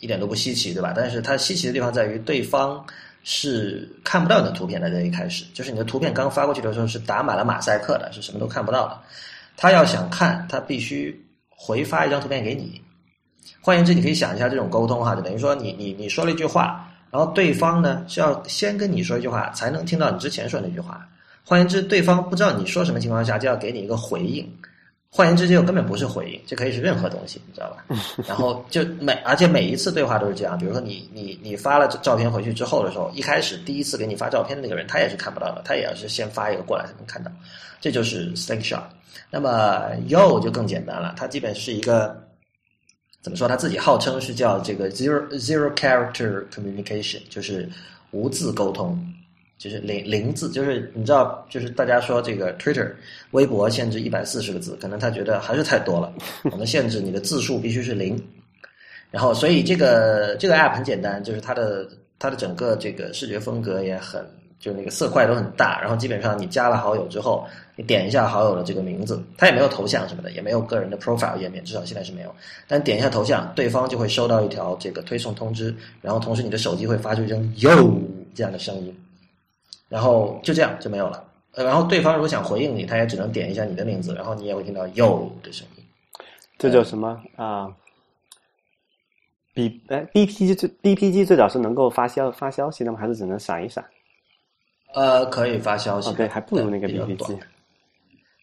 [0.00, 0.92] 一点都不稀奇，对吧？
[0.96, 2.84] 但是它稀奇的地方在于，对方
[3.22, 4.90] 是看不到你的图片的。
[4.90, 8.98] 在一开始，就是你的图片刚发过去的时候是打满了马赛克的，是什么都看不到的。
[9.56, 12.80] 他要想看，他必须回发一张图片给你。
[13.60, 21.08] 换言之，你可以想一下这种沟通哈，就等于说你你你说了一句话，然后对方呢是要先跟你说一句话，才能听到你之前说那句话。
[21.44, 24.48] 换言之，对方不知道你说什么情况下，就要给你一个回应。
[25.10, 27.84] 换言之，这个根本不是回应，这可以是任何东西，你知道吧？
[28.28, 37.30] 然后就每而且每一次对话都是这样，比如说你你你发了照片回去之后的时候，一开始第一次给你发照片的那个人，他也是看不到的，他也要是先发一个过来才能看到，
[37.80, 38.82] 这就是 slingshot。
[39.30, 42.16] 那么 yo 就更简单了，它基本是一个
[43.22, 43.48] 怎么说？
[43.48, 47.68] 他自己号称是叫这个 zero zero character communication，就是
[48.10, 48.96] 无字沟通。
[49.58, 52.92] 就是零零字，就是你知道，就是大家说这个 Twitter
[53.30, 56.12] 微博限制一百四十个字，可能他觉得还是太多了。
[56.52, 58.22] 我们限制你的字数必须是零，
[59.10, 61.88] 然后所以这个这个 app 很简单，就是它的
[62.18, 64.22] 它的整个这个视觉风格也很，
[64.60, 72.34] 就那个色块都很大，然后基本上你加了好友之后，你点一下好友的这个名字，它也没有头像什么的，也没有个人的 profile 页面，至少现在是没有。
[72.68, 77.98] 但点一下头像，对方就会收到一条这个推送通知，然后同时你的手机会发出一声 “yo”
[78.34, 78.94] 这样的声音。
[79.88, 81.24] 然后就这样就没有了。
[81.52, 85.84] 呃，然后对方如果想回应你，他也只能点一下你的名字，然后你也会听到 “yo” 的声音。
[86.58, 87.68] 这叫什么啊
[89.54, 92.98] 比哎，BPG 最 BPG 最早是能够发消发消息的吗？
[92.98, 93.82] 还是只能闪一闪？
[94.92, 96.10] 呃，可以发消息。
[96.10, 97.38] 哦，对，还不如那个比较 BPG。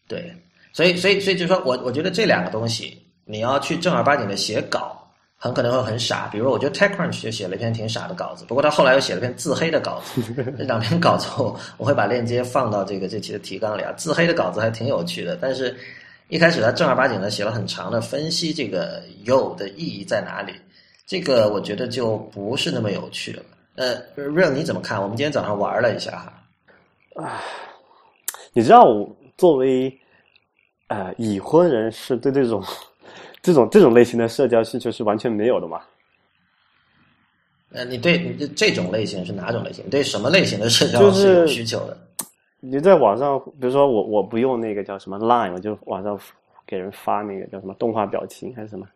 [0.08, 0.34] 对，
[0.72, 5.03] 所以所以所以就是说我我觉得这两个东西，你要去正儿八经的写稿，
[5.44, 6.26] 很可能会很傻。
[6.32, 10.22] 比如我觉得 TechCrunch 就写了一篇挺傻的稿子，不过他后来又写了篇自黑的稿子。
[10.56, 13.92] 这两篇稿子我我会把链接放到这个这期的提纲里啊。
[13.92, 15.76] 自黑的稿子还挺有趣的，但是
[16.28, 20.54] 一开始他正儿八经的写了很长的分析这个 “yo” 的意义在哪里，
[21.06, 23.42] 这个我觉得就不是那么有趣了。
[23.76, 24.98] 呃，Real 你怎么看？
[25.02, 27.22] 我们今天早上玩了一下哈。
[27.22, 27.42] 啊，
[28.54, 29.92] 你知道我作为
[30.88, 32.64] 呃已婚人士对这种
[33.44, 35.82] 这种这种类型的社交需求是完全没有的嘛？
[37.72, 39.84] 呃，你对你这种类型是哪种类型？
[39.90, 41.94] 对什么类型的社交是有需求的？
[42.60, 46.18] 你在网上，比如说我我不用那个叫什么 Line，我就网上
[46.66, 48.86] 给人发那个叫什么动画表情还是什么？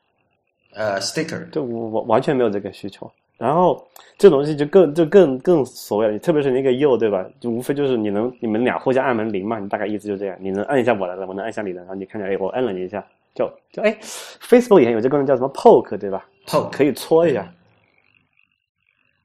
[0.73, 1.51] 呃，sticker。
[1.51, 3.11] 就我我完全没有这个需求。
[3.37, 7.25] 然后这东西就更就更更所谓，特别是那个 you 对吧？
[7.39, 10.37] 就无非就是你能你们俩互相按门铃嘛，你大概意思就这样。
[10.41, 13.05] 你能按一下我的，我能按下你的，然后你看见哎，我按了你一下，
[13.39, 13.97] 就就哎
[14.43, 17.49] ，Facebook 以前有这个功能叫什么 poke 对吧？poke 可以搓一下。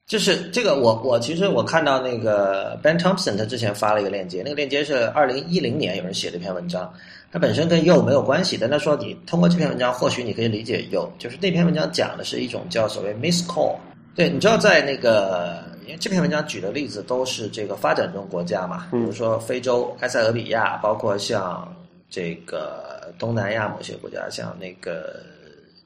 [0.06, 6.94] 就是这个，我我其实我看到那个 Ben Thompson 他之前发了一个链接，那个链接是二零一零年有人写的一篇文章，
[7.32, 13.78] 它本身跟 You 没有关系，但他说你通过这篇文章，或许你可以理解 You，就是那篇文章讲的是一种叫所谓 Miss Call。
[14.14, 21.76] 对，你知道在那个，因为这篇文章举的例子都是这个发展中国家嘛，比如说非洲埃塞俄比亚，包括像
[22.14, 25.20] 这个东南亚某些国家，像那个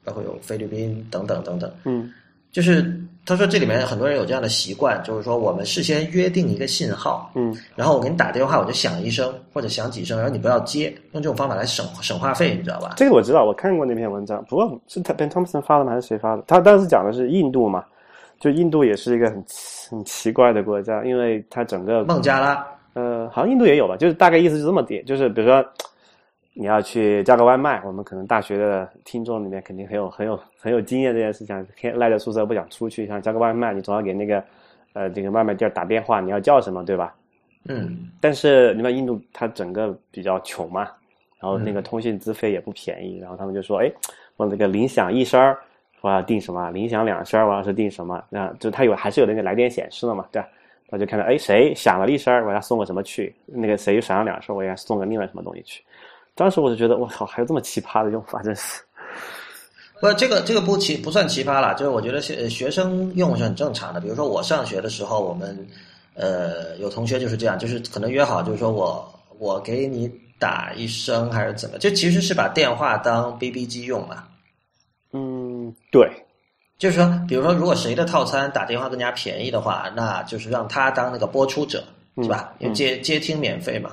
[0.04, 2.12] 包括有菲律宾等等等等，嗯。
[2.50, 12.94] 就是他说这里面很多人有这样的习惯，就是说我们事先约定一个信号，嗯，然后我给你打电话，我就响一声或者响几声，然后你不要接，用这种方法来省省话费，你知道吧？
[12.96, 15.92] 这个我知道，我看过那篇文章，不过是 Ben Thompson 发的吗？
[15.92, 16.42] 还是谁发的？
[16.46, 17.84] 他当时讲的是印度嘛，
[18.40, 19.44] 就印度也是一个很
[19.90, 25.62] 很奇怪的国家，因为它整个孟加拉，呃，好像印度也有吧，就是大概意思是这么点，就是比如说。
[26.60, 34.42] 你要去叫个外卖，我们可能大学的听众里面肯定很有很有很有经验这件事情，天赖在宿舍不想出去，想叫个外卖，你总要给那个
[34.92, 37.14] 呃这个外卖店打电话，你要叫什么，对吧？
[37.68, 38.10] 嗯。
[38.20, 40.90] 但是你看印度，它整个比较穷嘛，
[41.38, 43.88] 然后那个通信资费也不便宜，然后他们就说，哎，
[44.36, 45.56] 我这个铃响一声儿，
[46.00, 46.72] 我要订什么？
[46.72, 48.20] 铃响两声儿，我要是订什么？
[48.30, 50.48] 那就它有还是有那个来电显示的嘛，对吧？
[50.90, 53.32] 他就看到，哎，谁响了一声儿，我要送个什么去？
[53.46, 55.84] 那个谁又响了两声，我要送个另外什么东西去？
[56.38, 58.80] 当时我就觉得，我靠，还有这么奇葩的用法，真是。
[60.00, 64.00] 不，这个这个不奇不算奇葩了，就是我觉得学学生用是很正常的。
[64.00, 65.66] 比如说我上学的时候，我们
[66.14, 74.22] 呃有同学就是这样，就是可能约好，就是说我我给你打一声还是怎么，就其实是把电话当 BB 机用嘛。
[75.12, 76.08] 嗯，对，
[76.78, 81.82] 就是说，比如说如果谁的套餐打电话更加便宜的话，那就是让他当那个播出者，
[82.22, 82.52] 是吧？
[82.60, 83.90] 因为接接听免费嘛。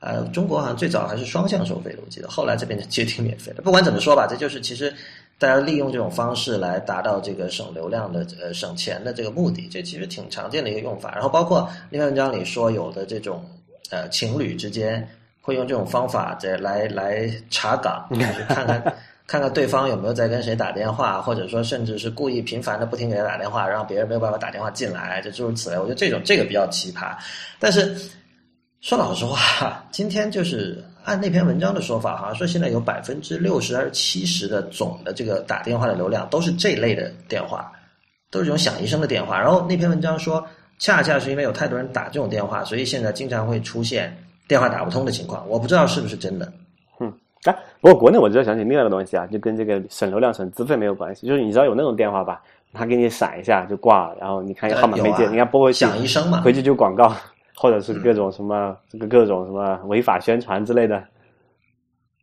[0.00, 3.60] 呃，中国好像最早还是双向收费的，我记得，后来这边接听免费的。
[3.60, 4.90] 不管怎么说吧，这就是其实
[5.38, 11.12] 大家利用这种方式来达到这个省流量的呃省钱的这个目的，这其实挺常见的一个用法。
[11.12, 13.44] 然后包括另外文章里说，有的这种
[13.90, 15.06] 呃情侣之间
[15.42, 18.82] 会用这种方法在来来查岗，就是看看
[19.28, 25.76] 看看对方有没有在跟谁打电话，或者说甚至是故意频繁的不停给他打电话，让别人没有办法打电话进来，就诸如此类。
[25.76, 27.14] 我觉得这种这个比较奇葩，
[27.58, 27.94] 但是。
[28.80, 37.70] 说老实话，今天就是按那篇文章的说法，好像说现在有百分之六十还是七十的总的这个打电话的流量都是这类的电话，
[38.30, 39.38] 都是这种响一声的电话。
[39.38, 40.42] 然后那篇文章说，
[40.78, 44.16] 恰恰是因为有太多人打这种电话，所以现在经常会出现
[44.48, 45.46] 电话打不通的情况。
[45.46, 46.50] 我不知道是不是真的。
[47.00, 47.12] 嗯，
[47.44, 51.26] 啊，不过国内我就要想起另外一个东西啊，就跟这个省流量、省资费没有关系。
[51.26, 52.40] 就是你知道有那种电话吧，
[52.72, 57.14] 他给你闪一下就挂了，然后你看号码没接，你看拨回去响一声嘛，回去就广告。
[57.60, 61.04] 或者是各种什么这个各种什么违法宣传之类的，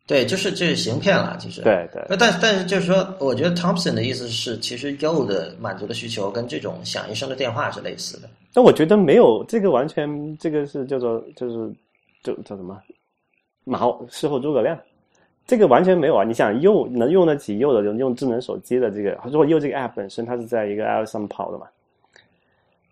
[0.08, 2.04] 对，就是就是行骗了，其实对对。
[2.18, 8.28] 但但是就是说，我觉得 Thompson 的意思是，其实 You 的满足的需求跟这种响一声的电话是类似的。
[8.52, 11.72] 但我觉得没有这个完全，这个是叫做就是
[12.24, 12.82] 就叫什么
[13.64, 14.76] 马后事后诸葛亮，
[15.46, 16.24] 这个完全没有啊！
[16.24, 21.68] 你想用能用得起 You 的，用智能手机的这个，如果 You 这个 App 本身它是在一个 iOS 上跑的嘛？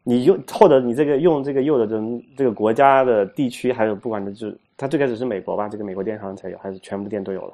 [0.08, 2.00] 你用或者你这个用这个用的这
[2.38, 5.68] 这个国家的地区，还有不管的，就是它最开始是美国吧？
[5.68, 7.54] 这个美国电商才有，还是全部店都有了？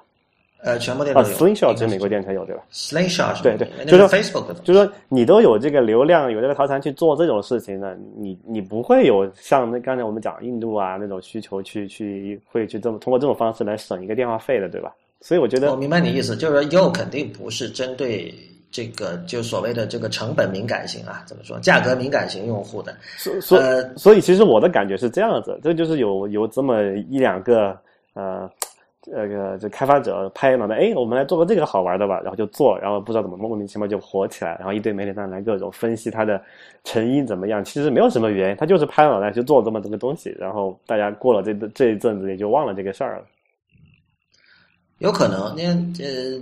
[0.63, 1.27] 呃，全部店都有。
[1.27, 14.93] Slingshot 是美国店才有对吧？Slingshot 对对，就是 Facebook 的，就是说你都有这个流量，有这个套餐去做这种事情呢，你你不会有像那刚才我们讲印度啊那种需求去去会去这么通过这种方式来省一个电话费的，对吧？
[15.21, 18.33] 所以我觉得我明白你意思，就是说 You 肯定不是针对。
[18.71, 21.60] 这个就所谓的这个成本敏感型啊，怎么说？
[21.60, 23.60] 价格敏感型用户的，所所
[23.97, 27.77] 所以其实我的感觉是这样子，这就是有有这么一两个
[28.13, 28.49] 呃，
[29.01, 36.41] 这个这开发者拍脑袋，哎，我们来做个这个好玩的吧，然后就做，然后不知道怎么莫名其妙就火起来，然后一堆媒体上来各种分析它的
[36.84, 43.23] 成因怎么样，其实没有什么原因，他就是拍脑袋去做这么这个东西，然后大家过了这这一阵子也就忘了这个事儿了。
[44.99, 45.73] 有可能，因为
[46.05, 46.39] 呃，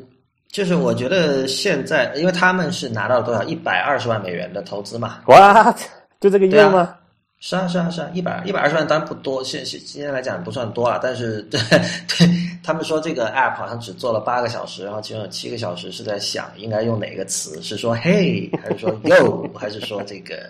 [0.51, 3.43] 就是我觉得现在，因为他们是拿到了多少？
[3.43, 5.71] 一百二十万美元的投资嘛，哇，
[6.19, 6.95] 就这个用吗？
[7.39, 12.27] 是啊，是啊，是啊，一百一百二十万当然不多，现现今天来讲不算多了，但是对对
[12.63, 20.49] 他们说这个 app 好像只做了八个小时，然后其中有七个小时是在想应该用哪个词，是说 hey 还是说 yo 还是说这个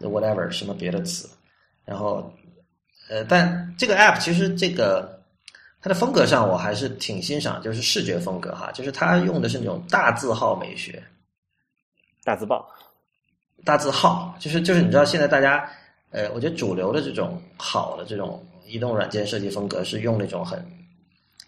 [0.00, 1.28] whatever 什么别的词，
[1.84, 2.32] 然后
[3.10, 5.11] 呃，但这个 app 其实这个
[5.82, 11.02] 它的风格上我还是挺欣赏，就是视觉风格哈，就是它用的是那种大字号美学，
[12.24, 12.66] 大字报，
[13.64, 15.68] 大字号，就是就是你知道现在大家。
[16.14, 20.62] 呃，我觉得主流的这种好的这种移动软件设计风格是用那种很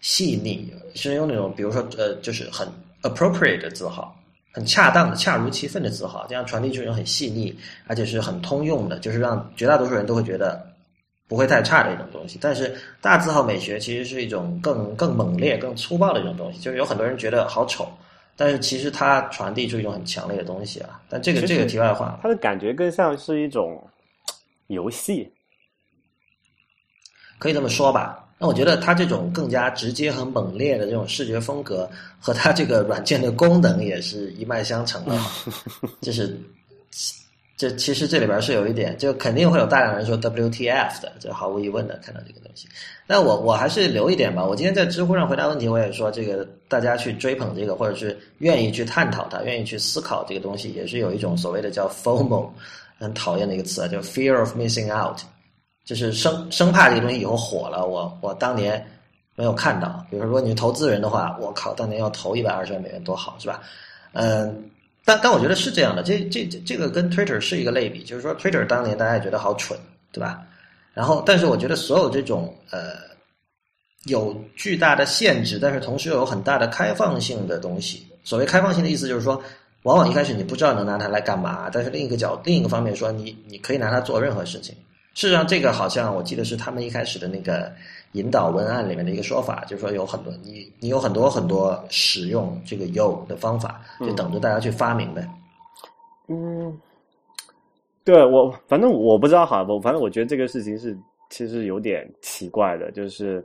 [0.01, 2.67] 细腻，是用那种比如说呃，就是很
[3.03, 4.19] appropriate 的字号，
[4.51, 10.67] 很恰当的、恰如其分的字号，这样传递出一种很细腻，而且是很通用的，就是让绝大多数人都会觉得
[11.27, 12.37] 不会太差的一种东西。
[12.41, 17.87] 但是大字号美学其实是一种更更猛烈、更粗暴的一种东西，就是有很多人觉得好丑，
[18.35, 21.01] 但是其实它传递出一种很强烈的东西啊。
[21.09, 23.81] 但这个这个题外话，它的感觉更像是一种。
[24.69, 25.31] 游戏
[27.37, 28.27] 可以这么说吧？
[28.39, 31.87] 那我觉得它这种更加直接和猛烈的这种视觉风格，
[32.19, 35.15] 和它这个软件的功能也是一脉相承的。
[36.01, 36.35] 就是，
[37.57, 42.67] 这其实这里边是有一点，就肯定会有大量人说 WTF 的，这毫无疑问的看到这个东西。
[43.07, 44.43] 那我我还是留一点吧。
[44.43, 52.49] 我今天在知乎上回答问题，我也说这个大家去追捧这个，或者是愿意去探讨它，愿意去思考这个东西，也是有一种所谓的叫 FOMO。
[52.97, 55.19] 很讨厌的一个词啊，叫 fear of missing out，
[55.83, 58.81] 就是生生怕这个东西以后火了，我我当年
[59.35, 60.01] 没有看到。
[60.09, 63.61] 比如说，如果你是投资人的话，我靠，当年要投一百二十万美元多好，是吧？
[64.13, 64.63] 嗯，
[65.05, 69.79] 但但我觉得是这样的，这这这这个跟 Twitter 是一个类比，就是说 Twitter 当年大家也觉得好蠢，
[70.11, 70.41] 对吧？
[70.93, 72.95] 然后，但是我觉得所有这种呃
[74.05, 79.41] 有巨大的限制，但是同时又有很大的开放性的东西，所谓开放性的意思就是说。
[79.85, 84.75] 往往一开始你不知道能拿它来干嘛，但是另一个角另一个方面说，你你可以拿它做任何事情。
[85.15, 87.71] 事实上，这个好像我记得是他们一开始的那个
[88.11, 95.27] 引导文案里面的一个说法，就是说有很多你你有很多很多使用这个 “you” 的方法，就等着大家去发明呗。
[96.27, 96.77] 嗯，
[98.03, 100.95] 对我反正我不知道哈，我反正我觉得这个事情是
[101.29, 103.43] 其实有点奇怪的，就是。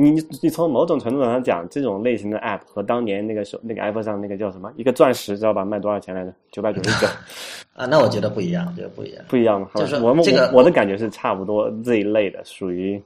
[0.00, 5.64] 你你从某种程度上讲，这种类型的 App 和当年那个手那个 iPhone 上那个叫什么一个钻石知道吧？
[5.64, 6.32] 卖多少钱来着？
[6.52, 7.08] 九百九十九。
[7.78, 9.24] 啊，那我觉得不一样，觉得不一样。
[9.28, 9.68] 不一样吗？
[9.76, 13.00] 就是我们这个我的感觉是差不多这一类的，属于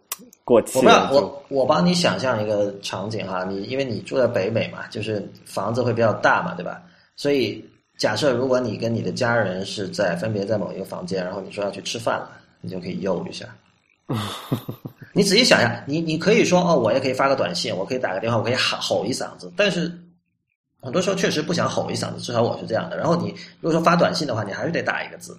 [0.44, 0.78] 过气。
[0.86, 6.80] 我我我帮你想象一个场景哈，你因为你住在北美嘛，就是房子会比较大嘛，对吧？
[7.16, 7.62] 所以
[7.98, 12.30] 假设如果你跟你的家人是在分别在某一个房间，然后你说要去吃饭了，
[12.62, 13.46] 你就可以用一下。
[15.12, 19.52] 你仔细想一下，你你可以说哦，我也可以发个短信，我可以打个电话，我可以喊吼一嗓子。
[19.54, 19.92] 但是
[20.82, 22.96] 很多时候确实不想吼一嗓子，至少我是这样的。
[22.96, 23.28] 然后你
[23.60, 25.38] 如果说发短信的话，你还是得打一个字。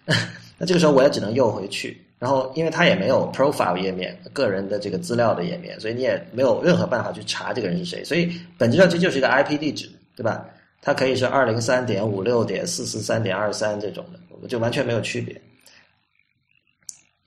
[0.56, 9.86] 那这个时候我也只能又回去，然后因为他也没有 profile 页面，个人的这个资料的页面，所以你也没有任何办法去查这个人是谁，所以本质上这就是一个 IP 地址，
[10.16, 10.46] 对吧？
[10.80, 14.02] 它可以是二零三点五六点四四三点二三这种
[14.40, 15.38] 的，就完全没有区别。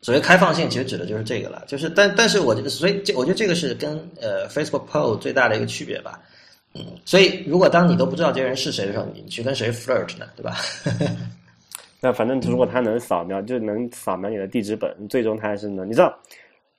[0.04, 1.64] 所谓开放性，其实指的就是这个了。
[1.66, 6.22] 就是，但但是我所以这我觉得这个是跟呃 Facebook Pro 最大的一个区别吧。
[6.76, 10.28] 嗯，所以如果当你都不知道这个人是谁的时候，你去跟谁 flirt 呢？
[10.36, 10.58] 对吧？
[12.02, 16.14] 那反正如果他能扫描，就能扫描你的地址本，最终他还是能，你知道。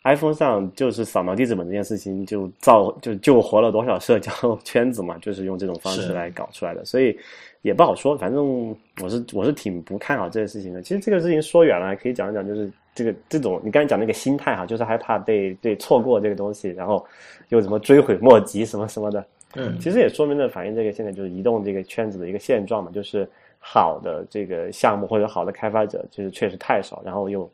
[0.07, 4.31] iPhone 上就是扫描地址本这件事情，就造就救活了多少社交
[4.62, 5.16] 圈子嘛？
[5.16, 7.18] 就是用这种方式来搞出来的，所以
[7.62, 8.14] 也不好说。
[8.18, 8.68] 反正
[9.01, 10.83] 我是我是挺不看好这个事情的。
[10.83, 17.05] 其实这个事情说远了，可以讲一讲，就是这个这种你刚才讲那个心态哈，就是害怕被被错过这个东西，然后
[17.49, 19.26] 又怎么追悔莫及什么什么的。
[19.57, 23.28] 嗯，其实也说明了反映这个现在就是移动这个圈子的一个现状嘛，就是
[23.59, 27.49] 好的这个项目或者好的开发者就是确实太少，然后又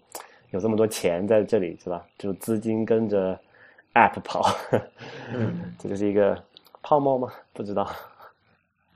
[0.51, 2.05] 有这么多钱在这里是吧？
[2.19, 3.39] 就资金跟着
[3.95, 4.55] App 跑，
[5.33, 6.37] 嗯， 这就是一个
[6.83, 7.29] 泡沫吗？
[7.53, 7.91] 不知道。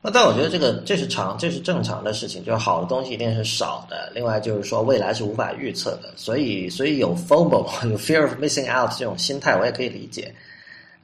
[0.06, 4.12] 那但我觉得这个这是常这是正常的事情，就是好的东西一定是少的。
[4.14, 10.30] 另外就是说未来是无法预测的，所以所以有 FOMO 有 fear of missing out 这种心态我也可以理解。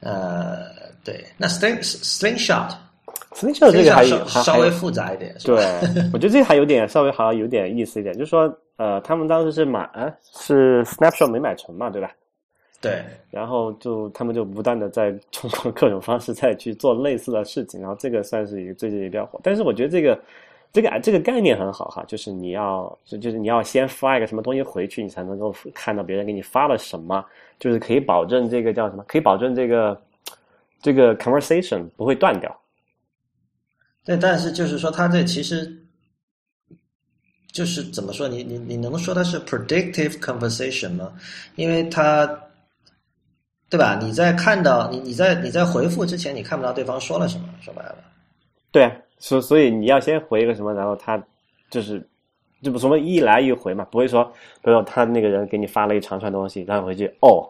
[0.01, 0.65] 呃，
[1.03, 2.73] 对，那 String Slingshot
[3.33, 5.65] Slingshot 这个还有稍微复杂一点，对，
[6.13, 8.47] 我觉得这个还有点稍微好像有点意思一点，就是说
[8.77, 12.11] 呃，他们当时是买啊是 Snapshot 没买成嘛，对吧？
[12.81, 19.39] 对，然后就他们就不断的在通过各种方式再去做类似的事情，然后这个算是一个最近也比较火。
[19.43, 20.19] 但是我觉得这个
[20.73, 27.23] 这个这个概念很好哈，就是你要就就是你要先发一个什么东西回去，你才能够看到别人给你发了什么，
[27.59, 29.05] 就是可以保证这个叫什么？
[29.07, 30.01] 可以保证这个
[30.81, 32.59] 这个 conversation 不会断掉。
[34.03, 35.71] 对，但是就是说，它这其实
[37.51, 38.27] 就是怎么说？
[38.27, 41.13] 你你你能说它是 predictive conversation 吗？
[41.57, 42.27] 因为它。
[43.71, 43.97] 对吧？
[44.01, 47.95] 你在看到你你在你在回复之前，你看不到对方说了什么，说白了。
[48.69, 51.17] 对啊，所所以你要先回一个什么，然后他
[51.69, 52.05] 就是
[52.61, 54.25] 这不什么一来一回嘛，不会说，
[54.61, 57.47] 比如说他那个人给你发了一长串东西，然后回去哦，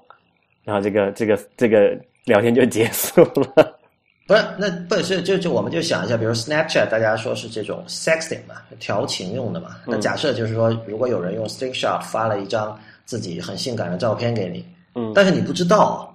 [0.63, 3.77] 然后这个这个这个聊天就结束了。
[4.27, 9.71] 不是，那不是就就我们就想一下，比如 Snapchat，大家说是这种 sexting 嘛，调情用的嘛。
[9.87, 14.63] 那假设就是说，如果有人用 s t i n k s h o t 发了一张自己很性感的照片给你，
[14.93, 16.07] 嗯，但是你不知道。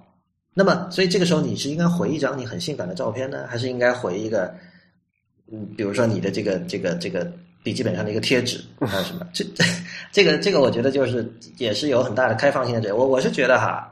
[0.57, 4.51] 那么，所以这个时候你是应该回一张你很性感的照片呢，还是应该回一个，
[5.51, 7.31] 嗯，比如说你的这个这个这个
[7.61, 9.27] 笔记本上的一个贴纸，还有什么？
[9.31, 9.45] 这
[10.11, 12.81] 这个这个，我觉得就是也是有很大的开放性的。
[12.81, 13.87] 这我我是觉得哈，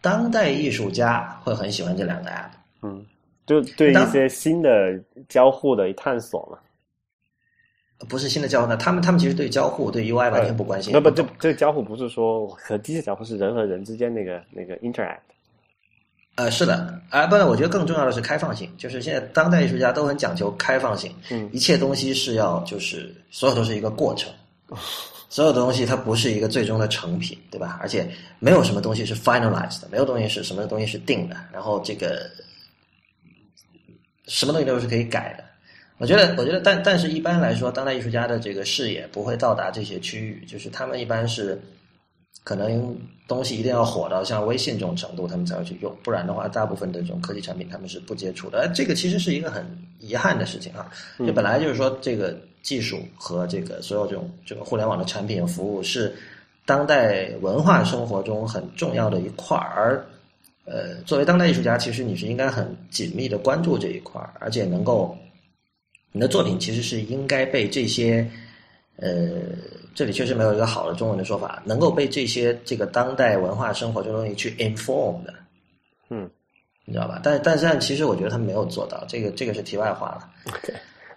[0.00, 2.50] 当代艺术家会很喜欢这两个 app，
[2.82, 3.04] 嗯，
[3.44, 4.96] 就对一些新的
[5.28, 6.58] 交互的探索嘛。
[8.08, 10.92] 不是新的交互，他们他们其实对交互对 UI 完全不关心。
[10.92, 15.18] 那不，这这个交互不是说和机械交互，是人和人之间那个那个 interact。
[16.36, 24.32] 呃，是的，啊，不，我觉得更重要的是开放性，就是现在当代艺术家都很讲究开放性，嗯，一切东西是要就是所有都是一个过程，
[25.28, 27.78] 所有的东西它不是一个最终的成品，对吧？
[27.80, 28.10] 而且
[28.40, 32.28] 没有什么东西是 finalized 的，没有东西是什么东西是定的，然后这个
[34.26, 35.44] 什么东西都是可以改的。
[35.98, 41.62] 我觉得，我觉得，但但是一般来说，当代艺术家的这个视野不会到达这些区域，就是他们一般是。
[42.42, 42.94] 可能
[43.26, 48.70] 东西一定要火到像微信这种程度，他们才会去用，不然的话，大部分的这种科技产品他们是不接触的。
[48.74, 49.64] 这个其实是一个很
[49.98, 50.90] 遗憾的事情啊！
[51.18, 56.14] 就本来就是说，这个技术和这个所有这种这个互联网的产品服务是
[56.66, 60.06] 当代文化生活中很重要的一块儿，而
[60.66, 65.16] 呃，作为当代艺术家，其实你是应该很紧密的关注这一块儿，而且能够
[66.12, 68.28] 你的作品其实是应该被这些。
[68.96, 69.32] 呃，
[69.94, 75.32] 这里确实没有一个好的中文的说法，能够被这些这个当代文化生活这东西去 inform 的，
[76.10, 76.28] 嗯，
[76.84, 77.20] 你知道吧？
[77.22, 80.28] 但但是其实我觉得他没有做到，这个这个是题外话了。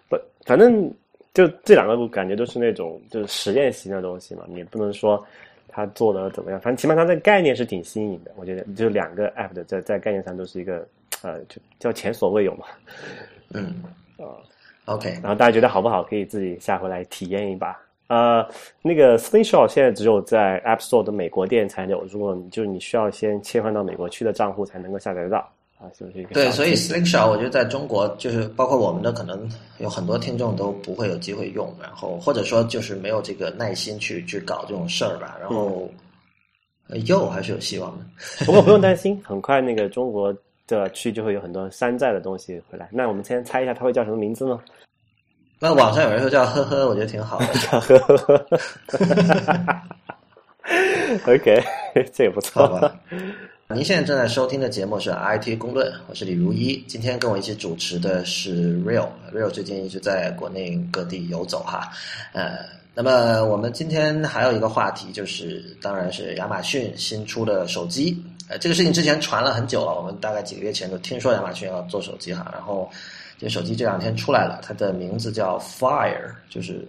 [0.08, 0.16] 不，
[0.46, 0.94] 反正
[1.34, 5.26] 就这两个我感觉都是那种就是实验型的东西嘛，你不能说
[5.68, 8.32] 他做的怎么样，反正起码他的概念是挺新颖的。
[8.36, 10.88] 我觉得就两个 app 的在在概念上都是一个
[11.24, 12.66] 呃，就叫前所未有嘛。
[13.54, 13.84] 嗯
[14.18, 14.38] 啊。
[14.86, 16.04] OK，然后大家觉得好不好？
[16.04, 17.76] 可以自己下回来体验一把。
[18.08, 18.47] 呃，
[18.82, 25.38] 那个 Slingshot 现在只有在 App Store 的美国店才有，如果你就是你需要先切换到美国区的账户才能够下载得到
[25.78, 26.49] 啊，就是一个对。
[26.51, 29.49] 所以 Slingshot 我觉得在中国就是包括我们的可能
[29.80, 35.38] 有很多听众都不会有机会用，然后或者说就是没有这个耐心去去搞这种事儿吧。
[35.39, 35.89] 然后
[37.05, 38.05] 又还是有希望的，
[38.45, 40.36] 不过不用担心，很快那个中国。
[40.70, 42.89] 的区就会有很多山寨的东西回来。
[42.91, 44.60] 那我们先猜一下，它会叫什么名字呢？
[45.60, 47.47] 那网上有人说叫呵呵，我觉得挺好的。
[47.66, 48.45] 叫呵呵。
[51.26, 51.64] OK，
[52.14, 52.95] 这也不错吧？
[53.70, 56.78] 您现在正在收听的节目是 IT 公论，我是李如一。
[56.88, 61.89] 今天跟我一起主持的是 Real，Real 最近一直在国内各地游走哈。
[62.34, 62.60] 呃，
[62.93, 68.16] 那么我们今天还有一个话题，就是当然是亚马逊新出的手机。
[68.47, 72.89] 呃，这个事情之前传了很久了，我们大概几个月前就听说亚马逊要做手机哈，然后
[73.38, 76.88] 这手机这两天出来了，它的名字叫 Fire，就是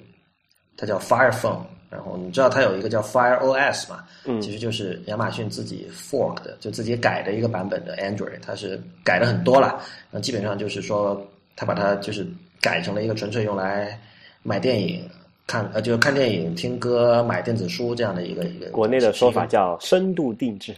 [0.76, 4.05] 它叫 Fire Phone，然后你知道它有一个叫 Fire OS 嘛？
[4.24, 9.80] 嗯，其实就是亚马逊自己 fork 的，就自己改的一个版本的 Android，它是改的很多了，
[10.11, 11.20] 那基本上就是说
[11.55, 12.26] 它把它就是
[12.61, 14.01] 改成了一个纯粹用来
[14.42, 15.09] 买电影、
[15.46, 18.70] 看呃，就是看电影、听歌、买电子书这样的一个一个。
[18.70, 20.74] 国内的说法叫深度定制。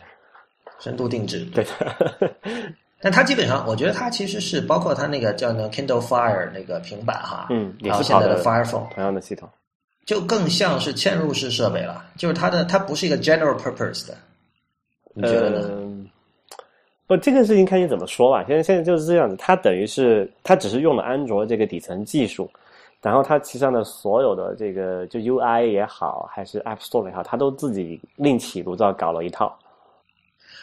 [0.79, 2.35] 深度定制，对的。
[3.01, 9.49] 但它基本上，我觉得它其实是包括它那个叫那 Kindle Fire 那个平板哈，嗯，也是现在的 Fire Phone 同样的系统，
[10.05, 12.05] 就更像是嵌入式设备了。
[12.17, 14.15] 就是它的它不是一个 general purpose 的，
[15.15, 16.07] 你觉得呢？
[17.07, 18.45] 不，这个事情看你怎么说吧。
[18.47, 22.49] 现在现在就是这样子，它等于是它只是用了安卓这个底层技术。
[23.03, 29.59] 然后它其上的所有的这个就 UI 也好，还是 App Store 也好，它都自己另起炉灶搞了一套。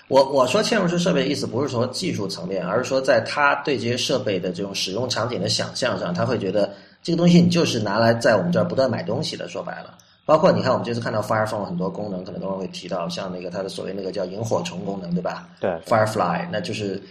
[0.08, 9.49] 我我说嵌入式设备的意思不是说技术层面，而是说在他对这些设备的这种使用场景的想象上，他会觉得这个东西你就是拿来在我们这儿不断买东西的。
[9.49, 15.49] 说白了，包括你看我们这次看到 Fire Phone 很多功能，可能都会提到像那个它的所谓那个叫萤火虫功能，对吧？
[15.60, 17.01] 对，Firefly，那就是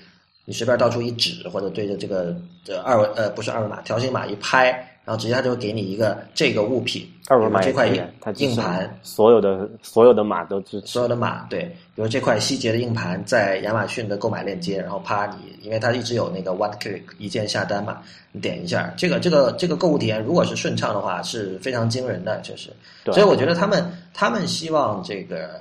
[0.46, 2.34] 你随便到处一指或者对着这个
[2.66, 4.95] 呃二维呃不是二维码条形码一拍。
[5.06, 8.04] 然后直接他就会给你一个这个物品，二维码这块硬
[8.38, 11.62] 硬盘，所有的所有的码都支持，所有的码对，
[11.94, 18.02] 比如这块希捷的硬盘在亚马逊的购买链接，然后啪你，因为它一直有那个 one click 一键下单嘛，
[18.32, 22.70] 你点一下，这个这个这个购物体验如果是顺畅的话是非常惊人的，确实，
[23.04, 25.60] 所以我觉得他们他们希望这个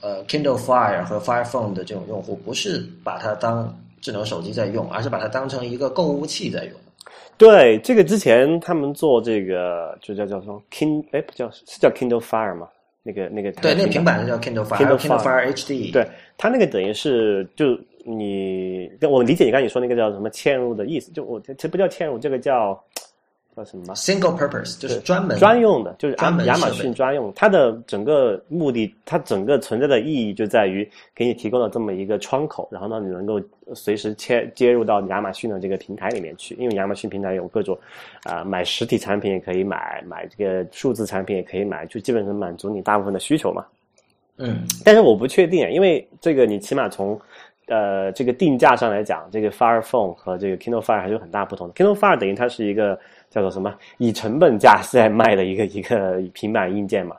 [0.00, 6.72] 呃 Kindle Fire 和 Fire Phone 的这种用户不是把它当智能手机在用，而是把它当成一个购物器在用。
[7.36, 12.68] 对，这个之前他们做这个就叫叫什么 King，哎，不叫是叫 Kindle Fire 吗？
[13.02, 15.92] 那个那个对，那个平板是叫 Kindle Fire，Kindle Fire HD。
[15.92, 16.06] 对，
[16.36, 22.82] 它那个等于是就你，我理解你刚才你说那个叫什么嵌入的意思，就我其实不叫嵌入，这个叫。
[23.56, 27.32] 叫什么？Single purpose 就是专门专用的，就是专门亚马逊专用。
[27.36, 33.40] 它的整个目的，它整个存在的意义就在于给你提供了这么一个窗口，然后呢，你能够
[33.74, 36.56] 随时切接入到亚马逊的这个平台里面去。
[36.56, 37.78] 因为亚马逊平台有各种
[38.24, 43.64] 啊，买实体产品也可以买，买这个数字产品也可以买，就基本上满足你大部分的需求嘛。
[44.38, 47.20] 嗯，但是我不确定，因为这个你起码从
[47.68, 51.74] 呃这个定价上来讲，这个 Fire Phone 和这个 Kindle Fire 还是有很大不同的。
[51.74, 52.98] Kindle Fire 等于它是一个。
[53.34, 53.74] 叫做什么？
[53.98, 57.16] 以成本价 在卖的一个一个平板硬件嘛。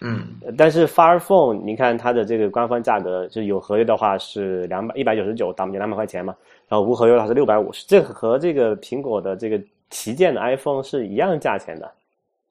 [0.00, 0.26] 嗯。
[0.58, 6.34] 但是 Fire Phone，你看它的这个官方价格，就有合约的话是两百一百九十九，打不两百块钱嘛。
[6.68, 11.88] 然后无合约的话是六百五十，这和这个苹果的这个旗舰的 iPhone 是一样价钱的。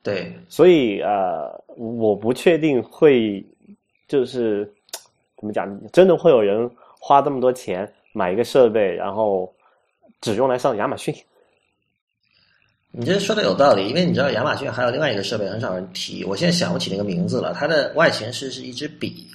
[0.02, 0.32] 对。
[0.48, 3.46] 所以呃，我不确定会
[4.08, 4.64] 就是
[5.36, 9.52] 怎么讲，真的会有人花这么多钱买一个设备，然后
[10.22, 11.14] 只用来上亚马逊。
[12.94, 17.54] 你这说的有道理，因为你知道亚马逊还有另外一个设备很少人提，我现在想不起那个名字了。
[17.54, 19.28] 它的外形是是一支笔，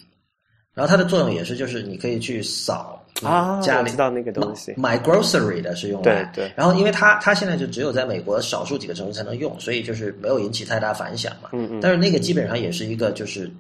[0.75, 6.53] 然后它的作用也是就是你可以去扫啊，家里知道那个东西买 grocery 的是用来对对。
[6.55, 11.49] 然后因为它它现在就只有在美国少数几个城市才能用，所以就是没有引起太大反响嘛。
[11.53, 11.81] 嗯嗯。
[11.81, 13.51] 但是那个基本上也是一个就是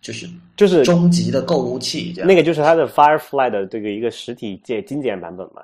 [0.00, 2.26] 就是就是终极的购物器，这样。
[2.26, 5.62] 那个就是它的 Firefly 的这个一个实体界精简版本嘛。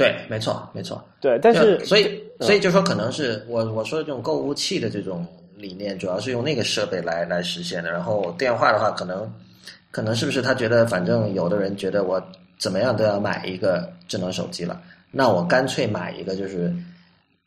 [0.00, 1.04] 对，没错，没错。
[1.20, 7.90] 对，但是所以，所以就说可能是我我说的这种购物器的这种理念，主要是用那个设备来来实现的。
[7.90, 9.30] 然后电话的话，可能
[9.90, 12.22] 可能是不是他觉得，反正有的人觉得我
[12.58, 14.80] 怎么样都要买一个智能手机了，
[15.10, 16.74] 那我干脆买一个，就是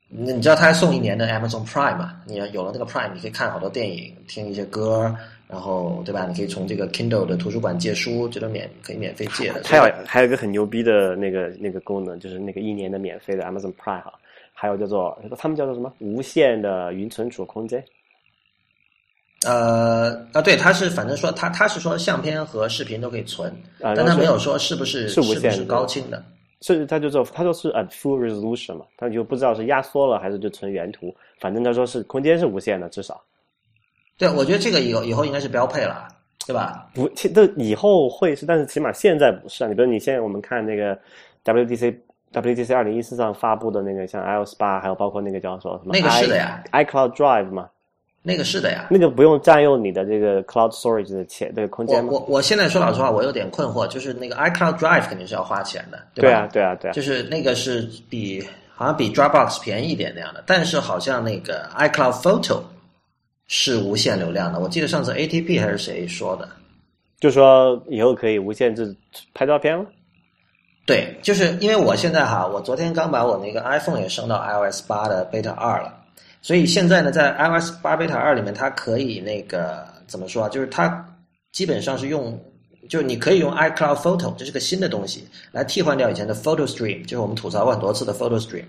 [0.10, 2.14] 你你知道他还送一年的 Amazon Prime 嘛？
[2.28, 5.12] 你有了那个 Prime，你可以看好多电影，听一些歌。
[5.54, 6.26] 然后，对吧？
[6.26, 9.62] 你可以从这个 Kindle 的图书馆借书，这都免可以免费借的。
[9.64, 14.12] 还有还有一个很牛逼的那个那个功能，就是那个一年的免费的 Amazon Prime 哈。
[14.52, 15.94] 还有叫做他们叫做什么？
[16.00, 17.86] 无限的云存储空间。
[19.46, 26.26] 呃啊，对，他是反正说他他是说相片和视频都可以存，但他没有说是不是是无限是高清的。
[26.62, 33.22] 是他就说他说是 at full resolution 嘛，他就不知道是压缩了还是就存原图，反正他说是空间是无限的，至少。
[34.18, 36.08] 对，我觉得这个以后以后应该是标配了，
[36.46, 36.88] 对吧？
[36.94, 39.68] 不，其这以后会是，但是起码现在不是啊。
[39.68, 40.98] 你比如你现在我们看那个
[41.44, 41.96] WDC
[42.32, 47.70] WDC 二零一四上发布的那个，像 iOS 八，还有包括那个叫什么什么，那个是的呀，iCloud Drive 嘛，
[48.22, 52.12] 那个是的呀，那个不用占用你的这个 Cloud Storage 的钱这个空间吗？
[52.12, 56.48] 我我现在说老实话，我有点困惑，就是那个 iCloud Drive 肯定是要花钱的，对吧？
[56.52, 58.44] 对啊，对啊，就是那个是比
[58.76, 62.62] 好像比 Dropbox 便宜一点那样的，但是好像那个 iCloud Photo。
[63.56, 66.50] 是无限流量的，我记得上次 ATP 还是谁说的，
[67.20, 68.98] 就说以后可以无限制
[69.36, 69.86] 拍照片了。
[70.88, 75.94] 对，就是因为我现在哈，我昨天刚把我那个 iPhone 也升到 iOS 八的 Beta 二了，
[76.42, 80.50] 所以现在呢，在 iOS 八 Beta 二里面，它可以那个怎么说啊？
[80.50, 81.08] 就是它
[81.52, 82.36] 基本上是用，
[82.90, 88.66] 就是你可以用 iCloud Photo，这是个新的东西，来替换掉以前的 Photo Stream，就是我们吐槽过很多次的 Photo Stream。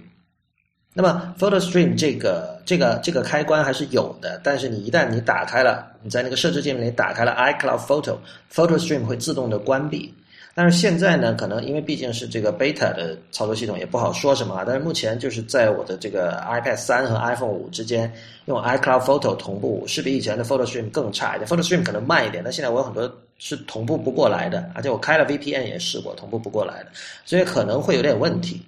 [0.96, 10.14] 那么 Photo Stream 这个这个这个开关还是有的，但是你一旦你打开了，你在那个设置界面里打开了 iCloud Photo，Photo Stream 会自动的关闭。
[10.56, 14.62] 但是现在呢，可能因为毕竟是这个 beta 的操作系统，也不好说什么。
[14.64, 18.08] 但是目前就是在我的这个 iPad 三和 iPhone 五之间
[18.44, 21.48] 用 iCloud Photo 同步，是比以前的 Photo Stream 更差一点。
[21.48, 26.90] Photo Stream 可能慢一点，但现在我有很多是同步不过来的，而且我开了 VPN 也试过，同步不过来的，
[27.24, 28.62] 所以可能会有点问题。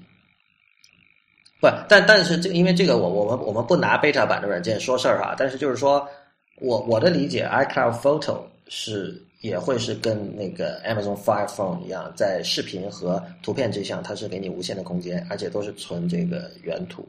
[1.60, 6.06] 不，但但是这因为这个我我们我们不拿 beta 版的软件说事儿哈，但是就是说
[6.60, 17.08] 我我的理解，iCloud Photo 是也会是跟那个 Amazon Fire Phone 一样，在视频和图片这项，它是给你无限的空间，而且都是存这个原图。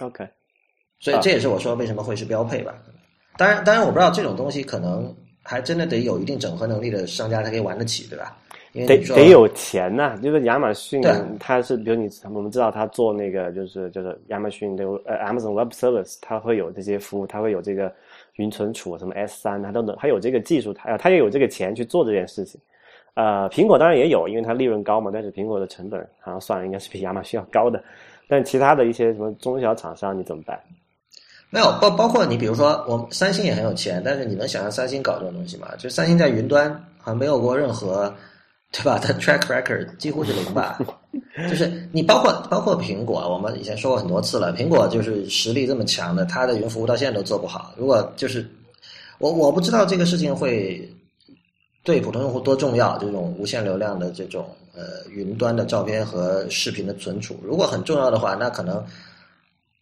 [0.00, 0.28] OK，
[0.98, 2.74] 所以这也是我说为什么会是标配吧。
[3.36, 8.36] 当然，当然我不知道这种东西可能还真的得有一定整合能力的商家才可以玩得起，对吧？
[8.84, 11.00] 得得有钱呐、就是亚马逊，
[11.38, 17.92] 它是比如你我们知道它做那个就是就是亚马逊的呃 Amazon Web Service，它会有这些服务，它会有这个
[18.34, 22.60] 云存储什么 S 三，它都能，它有这个技术，它它也有这个钱去做这件事情。
[23.14, 27.82] 呃，苹果当然也有，因为它利润高嘛，但是苹果的成本好像算了，应该是比亚马逊要高的。
[28.28, 30.60] 但其他的一些什么中小厂商，你怎么办？
[31.48, 35.68] 没有包包括你，比如说我们三星也很有钱，但是你能想象三星搞这种东西吗？
[35.78, 36.68] 就三星在云端
[36.98, 38.12] 好像没有过任何，
[38.76, 38.98] 对吧？
[38.98, 40.78] 它 track record 几乎是零吧。
[41.50, 47.72] 就是你包括包括苹果，我们以前说过很多次了，苹果就是实力这么强的，它的云服务到现在都做不好。
[47.76, 48.48] 如果就是
[49.18, 50.88] 我我不知道这个事情会
[51.82, 58.84] 对普通用户多重要，这种无限流量的这种呃云端的照片和视频的存储，如果很重要的话，那可能。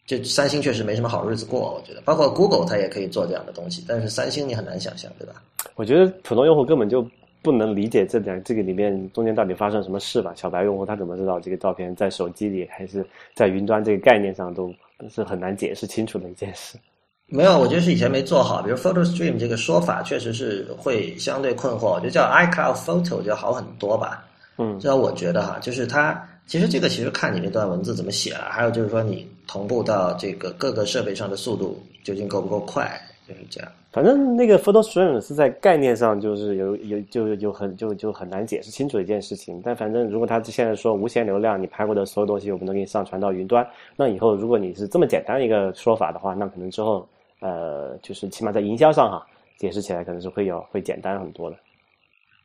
[0.07, 5.41] 就三星确实没什么好日子过，我觉得，包括 Google 它也可以做这样的东西，但是三星你很难想象，对吧？
[5.73, 7.03] 我觉得普通用户根本就
[7.45, 10.33] 不能理解这两这个里面中间到底发生什么事吧。
[10.35, 14.73] 小白用户他怎么知道这个照片在手机里还是在云端这个概念上都
[15.07, 16.79] 是很难解释清楚的一件事。
[17.27, 18.63] 没有，我觉得是以前没做好。
[18.63, 24.25] 比如 Photo Stream 这个说法确实是会相对困惑，我觉得叫 iCloud Photo 就好很多吧。
[24.57, 32.89] 嗯这我觉得哈，就是它其实这个其实看你那段文字怎么写了，还有就是说你同步到这个各个设备上的速度究竟够不够快，
[33.27, 33.71] 就是这样。
[33.95, 39.61] 反正那个 Photo Stream 是在概念上就是有有就有很就就很难解释清楚的一件事情。
[39.63, 43.65] 但反正如果他现在说无限流量，你拍过的所有东西我们都给你上传到云端，
[43.95, 47.07] 那以后如果你是这么简单一个说法的话，那可能之后
[47.39, 49.25] 呃就是起码在营销上哈
[49.57, 51.55] 解释起来可能是会有会简单很多的。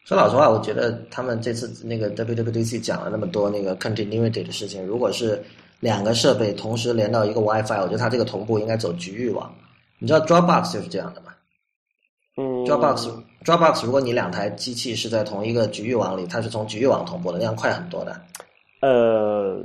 [0.05, 5.43] 说老实话，我觉得他们这次那个 WWDC 讲了那么多那个 continuity 的事情，如果是
[5.81, 9.53] 两个设备同时连到一个 WiFi，我觉得它这个同步应该走局域网。
[9.99, 11.27] 你知道 Dropbox 就是这样的吗
[12.37, 13.11] 嗯？Dropbox
[13.45, 18.20] Dropbox 如果你两台机器是在同一个局域网里，它是从局域网同步的，那样快很多的。
[18.81, 19.62] 呃，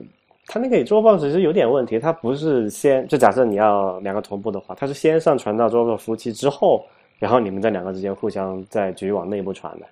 [0.47, 6.83] 它那个 Dropbox 其实有点问题，它不是先就假设你要两个同步的话，它是先上传到 Dropbox 服务器之后，
[7.19, 9.85] 然后你们在两个之间互相在局域网内部传的。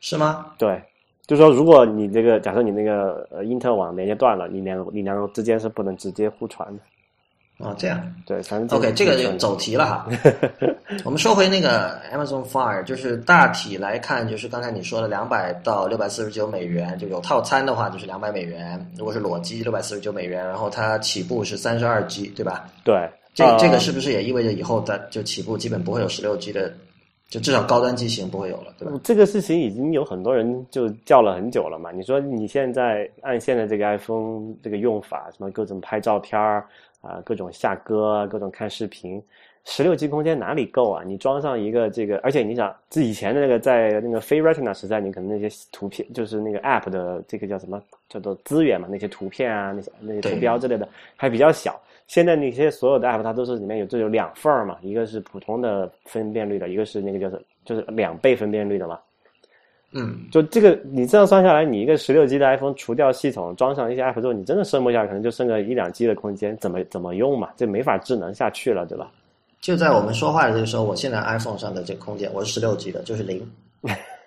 [0.00, 0.46] 是吗？
[0.58, 0.82] 对，
[1.26, 6.82] 就是说，如果你这个假设你那个呃因特网连接断了，你两个你两个之间是不能直接互传的。
[7.60, 8.00] 哦，这样。
[8.26, 10.06] 对，反正 OK，这个就就走题了哈。
[11.04, 22.66] 我们说回那个 Amazon Fire，就是大体来看，就是刚才你说的两百到六百四十九美元，就有套餐的话就是两百美元，如果是裸机六百四十九美元，然后它起步是三十二 G，对吧？
[22.82, 26.72] 对，这呃这个是不是也意味着以后它就起步基本不会有十六 G 的，
[27.28, 28.98] 就至少高端机型不会有了，对吧？
[29.04, 31.92] 这个事情已经有很多人就叫了很久了嘛。
[31.92, 36.66] 你说你现在按现在这个 iPhone 这个用法，什么各种拍照片儿
[37.00, 39.22] 啊、各种下歌，各种看视频，
[39.64, 41.02] 十六 G 空间哪里够啊？
[41.04, 51.80] 你装上一个这个，而且你想，这以前的那个在那个非 Retina 时代，你可能那些图片就是那个 App 的这个叫什么叫做资源嘛，那些图片啊，那些那些图标之类的还比较小。
[52.06, 58.98] 现在那些所有的 app 它都是里面有这有两份儿嘛，一个是普通的分辨率的，一个是那个叫做就是两倍分辨率的嘛。
[59.92, 67.48] 嗯，就这个你这样算下来，你一个十六 G 的 iPhone 除掉系统，装上一些 app 之后，你真的剩不下，可能就剩个一两 G 的空间，怎么怎么用嘛？
[67.56, 69.10] 这没法智能下去了，对吧？
[69.60, 73.46] 就在我们说话的这个时候，我现在 iPhone 上的这个空间，我是十六 G 的，就是零。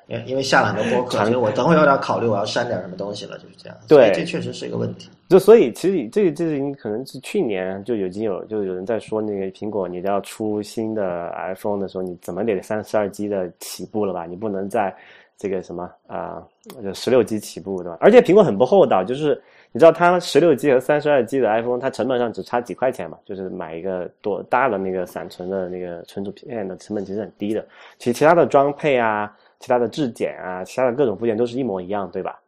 [0.07, 3.77] 因因为下了很多播客，长所以我等会儿有点考虑我要删点什么东西了，就是这样。
[3.87, 5.09] 对这确实是一个问题。
[5.29, 14.25] 就所以其实这个这个已经可能是去年就已经有就有人在说那个苹果你要出新的 iPhone 的时候，你怎么得三十二 G 的起步了吧？
[14.25, 14.93] 你不能在
[15.37, 16.41] 这个什么啊，
[16.81, 17.97] 就十六 G 起步对吧？
[17.99, 27.65] 而且苹果很不厚道，就是你知道它十六 G 和三十二 G 的 iPhone，它成本上只差几块钱嘛，就是买一个多大的那个闪存的那个存储片的成本其实很低的。
[27.97, 32.39] 其实其他的装配啊、其他的质检啊、其他的各种部件都是一模一样，对吧？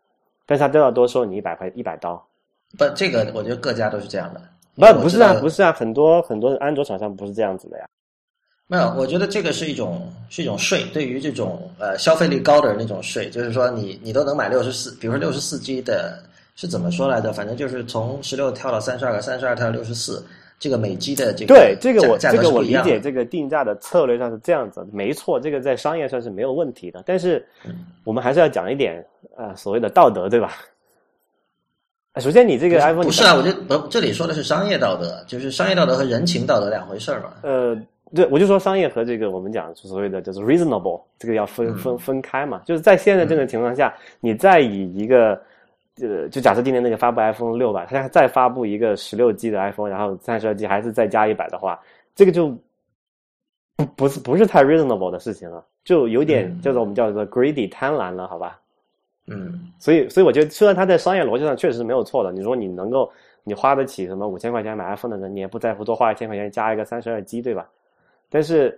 [0.46, 2.24] 但是它都要多收你一百块一百刀。
[2.78, 4.42] 不，这个我觉得各家都是这样的。
[4.76, 7.86] 不不是啊，不是啊，很多很多安卓厂商不是这样子的呀。
[8.68, 16.18] 没有，我觉得这个是一种是一种税，对于这种呃消费力高的人那种税，就是说你你都能买六十四，比如说六十四 G 的，
[16.56, 17.32] 是怎么说来着？
[17.32, 20.26] 反正就是从十六跳到三十二个，三十二跳到六十四，
[20.60, 27.04] 这个每 G 的这个对这个我这个我理解，这个定价的策略上是这样子，没错，这个在商业上是没有问题的。
[27.06, 27.46] 但是
[28.04, 29.06] 我们还是要讲一点
[29.38, 30.56] 呃所谓的道德，对吧？
[32.20, 37.34] 首先你这个 iPhone 不是啊，我觉得不，这里说的是商业道德，就是商业道德和人情道德两回事儿嘛。
[37.44, 37.78] 呃。
[38.14, 42.62] 对，我就说商业和这个我们讲所谓的就是 reasonable，这个要分分分开嘛。
[42.66, 45.42] 就是在现在这种情况下，你再以一个
[46.02, 51.80] 呃，就假设今年那个发布 iPhone 六吧，它再发布一个十六 G 的 iPhone，然后三十二 G 还是再加一百的话，
[52.14, 52.56] 这个就
[53.76, 58.60] 不不是不是太 reasonable 的事情了，就有点叫做我们叫做 greedy 贪婪了，好吧？
[59.28, 63.12] 嗯，所以所以我觉得，虽然它在商业逻辑上确实是没有错的，你说你能够
[63.44, 67.68] 你花得起什么五千块钱买 iPhone 的人，你也不在乎多花一千块钱加一个三十二 G，对吧？
[68.30, 68.78] 但是，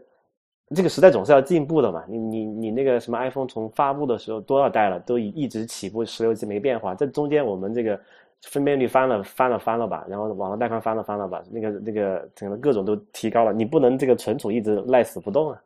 [0.75, 2.03] 这个时代总是要进步的嘛。
[2.07, 6.93] 你你你那个什么 iPhone 从发布的时候多少代了，都一直起步十六 G 没变化。
[6.93, 7.99] 这中间我们这个
[8.43, 13.53] 分辨率翻了翻了翻了吧，然后网络带宽翻了翻了吧，那个那个整个各种都提高了。
[13.53, 15.61] 你不能这个存储一直赖死不动啊。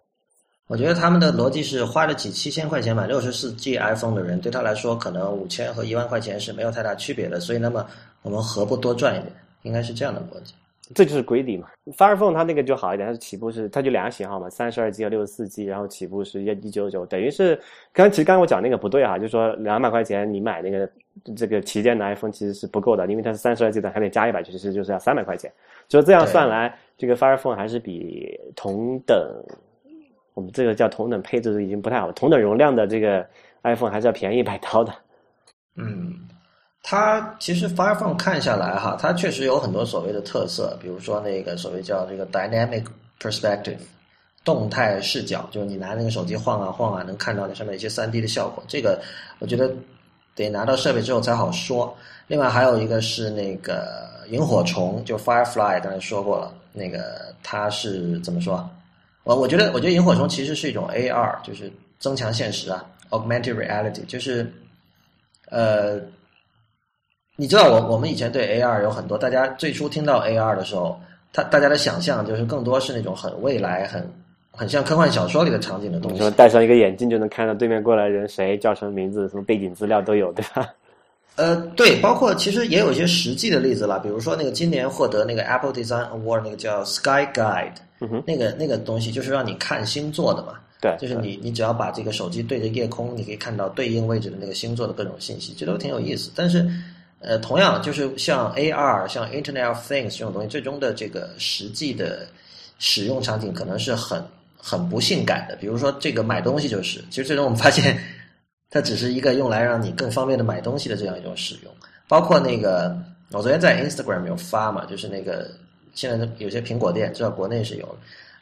[0.67, 7.39] 我觉得他们的逻辑是花了几七千块钱买六十四 G iPhone 的人，对他来说可能五千和一万块钱是没有太大区别的。
[7.39, 7.85] 所以那么
[8.21, 9.33] 我们何不多赚一点？
[9.63, 10.53] 应该是这样的逻辑。
[10.93, 11.67] 这就是规底嘛
[11.97, 17.59] ，Fire Phone 它那个就好一点，它是起步是它就两个型号嘛，三十二 G 和六十四 G，然后起步是一一九九，等于是
[17.93, 20.89] 刚其实刚刚我讲那个不对哈，就是说两百块钱你买那个
[21.35, 25.51] 这个旗舰的 iPhone 其实是不够的，因为它是三十二 G 的，还得加一百，其实就是要三百块钱，
[25.87, 29.17] 就这样算来，这个 Fire Phone 还是比同等
[30.33, 33.25] 我们这个叫同等配置已经不太好，同等容量的这个
[33.63, 34.93] iPhone 还是要便宜一百刀的，
[35.75, 36.15] 嗯。
[36.83, 42.83] 它其实 Fire Phone 看下来哈，它确实有很多所谓的特色，比如说那个所谓叫这个 Dynamic
[43.19, 43.77] Perspective，
[44.43, 48.63] 动态视角，就是你拿那个手机晃啊晃啊，能看到那上面一些三 D 的效果。
[48.67, 48.99] 这个
[49.37, 49.71] 我觉得
[50.35, 51.95] 得拿到设备之后才好说。
[52.25, 58.67] 另外还有一个是那个萤火虫，就 Firefly，刚才说过了，那个它是怎么说？
[59.23, 64.51] 我我觉得我觉得萤火虫其实是一种 AR，就是增强现实啊，Augmented Reality，就是
[65.49, 66.01] 呃。
[67.41, 70.95] 你知道我我们以前对 AR 有很多，大家最初听到 AR 的时候，
[71.33, 74.07] 他大家的想象就是更多是那种很未来、很
[74.51, 76.19] 很像科幻小说里的场景的东西。
[76.19, 80.69] 说戴上一个眼镜就能看到对面过来人谁叫什么名字，什么背景资料都有，对吧？
[81.35, 87.73] 呃，对，包括其实也有一些实际的例子了，比如说那个今年获得那个 Apple Design Award 那个叫 Sky Guide，
[88.23, 90.59] 那个那个东西就是让你看星座的嘛。
[90.79, 96.29] 对，就是你你只要把这个手机对着夜空，你可以看到对应位置的那个星座的各种信息，这都挺有意思。
[96.35, 96.69] 但是。
[97.23, 102.27] 呃，同样就是像 AR、像 Internet of Things 这种东西，最终的这个实际的
[102.79, 104.23] 使用场景可能是很
[104.57, 105.55] 很不性感的。
[105.57, 107.95] 比如说这个买东西就是，其实最终我们发现，
[108.71, 111.71] 它只是一个用来让你更方便的买东西的这样一种使用。
[112.07, 112.97] 包括那个，
[113.31, 115.47] 我昨天在 Instagram 有发嘛，就是那个
[115.93, 117.97] 现在有些苹果店，至少国内是有，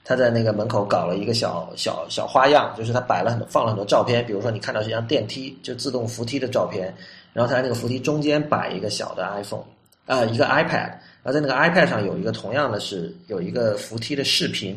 [0.06, 6.96] 他在那个门口搞了一个小小小花样，就是他摆了很多放了很多照片，比如说你看到是一张电梯，就自动扶梯的照片。
[7.34, 9.64] 然后在那个扶梯中间摆一个小的 iPhone，
[10.06, 10.90] 啊，一个 iPad，
[11.22, 14.76] 然后在那个 iPad 上有一个同样的是有一个扶梯的视频，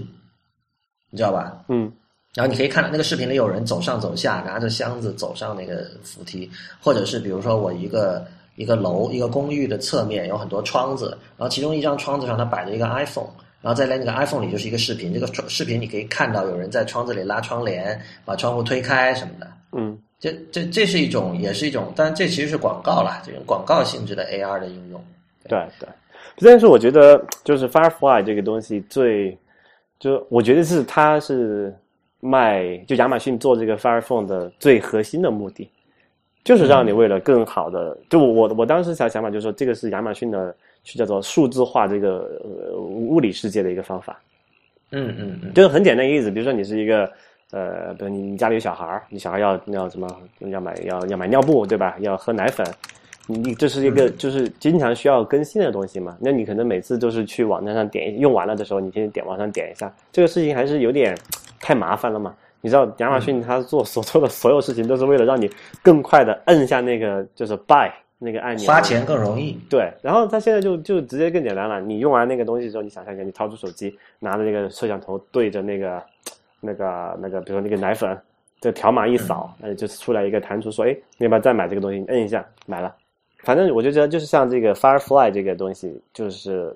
[1.10, 1.64] 你知道吧？
[1.68, 1.92] 嗯。
[2.34, 6.50] 然后你可以看到那个视频里有人走上走下，拿着箱子走上那个扶梯，
[6.80, 8.26] 或者是比如说我一个
[8.56, 13.28] 一个楼一个公寓的侧面有很多窗子，然后其中一张窗子上它摆着一个 iPhone，
[13.60, 19.52] 然后在那个 iPhone 里就是一个视频，这个视频你可以看到有人在窗子里拉窗帘，把窗户推开什么的。
[19.72, 19.98] 嗯。
[20.22, 25.04] 这这这是一种，也是一种，但这其实是广告啦，这种广告性质的 AR 的应用。
[25.48, 25.88] 对对，
[26.38, 29.36] 但是我觉得就是 Firefly 这个东西最，
[29.98, 31.74] 就我觉得是它是
[32.20, 35.68] 卖就亚马逊做这个 Fire Phone 的最核心的目的，
[36.44, 40.54] 就是让你为了更好的，就我我当时想想法就是说，这个是亚马逊的
[40.84, 42.40] 去叫做数字化这个
[42.76, 44.22] 物理世界的一个方法。
[44.92, 47.10] 嗯嗯嗯，就是很简单一个例子，比如说你是一个。
[47.52, 50.08] 呃，比如你你家里有小孩儿，你小孩要要什么？
[50.38, 51.94] 要买要要买尿布，对吧？
[52.00, 52.66] 要喝奶粉，
[53.26, 56.16] 你这是一个就是经常需要更新的东西嘛？
[56.18, 61.14] 那你可能每次都是去网站上点，用完了的时候，你先点网上点一下，这个事情还是有点
[61.60, 62.34] 太麻烦了嘛？
[62.62, 65.50] 你知道亚马逊它做所做的所有事情都是为了让你
[65.82, 69.60] 更快的摁下那个就是 buy 那个按钮，花钱更容易。
[69.68, 76.02] 对，然后它现在就就直接更简单了，你用完那个东西之后，你想象一下，你掏出手机，拿着那个摄像头对着那个。
[76.64, 78.16] 那个那个，比如说那个奶粉，
[78.60, 82.94] 这条码一扫，那就是出来一个弹出，说：“哎，你要不要再买这个东西？”摁一下，买了。
[83.42, 86.72] 反正我就觉得，就是像这个 Firefly 这个东西，就是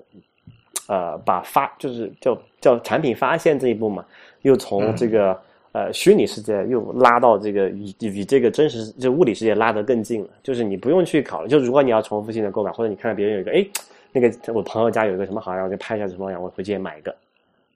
[0.89, 4.03] 呃，把发就是叫叫产品发现这一步嘛，
[4.41, 5.39] 又从这个
[5.71, 10.29] 呃虚拟世界又拉到这个与与这个真实就物理世界拉得更近了。
[10.43, 13.65] 就是你不用去考虑，就如果你要重复性的购买，或者你看到别人有一个，哎，
[14.11, 17.15] 那个我朋友家有一个什么好，像我就拍一下什么样，我回去也买一个，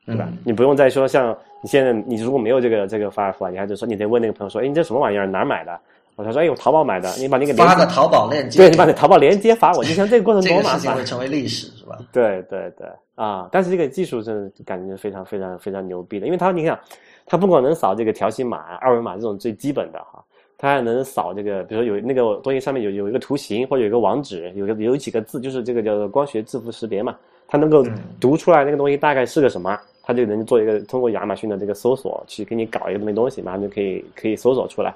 [0.06, 0.28] 对吧？
[0.43, 5.80] 你不用再说像你现在你如果没有这个这个 Firefly，你还得说你得问那个朋友说，哎，你这什么玩意儿，哪儿买的？
[6.16, 11.97] 我他说，哎，我淘宝买的，你把那个发个淘宝链接，对你把那淘宝链接发我，就像这个过程多麻烦，会成为历史是吧？
[12.12, 13.47] 对对对啊！
[13.52, 16.78] 但是这个技术真的感觉非常非常非常牛逼的，因为它你看，
[17.26, 20.22] 它不光能扫这个条形码、二维码这种最基本的哈，
[20.58, 27.16] 它还能扫这个，比如说有那个东西上面有有一个图形或者有一个网址，有个有几个字，就是这个叫做光学字符识别嘛，
[27.47, 27.86] 它能够
[28.20, 34.93] 读出来那个东西大概是个什么，它就能做一个通过亚马逊的这个搜索去给你搞一个这么东西，马上就可以可以搜索出来。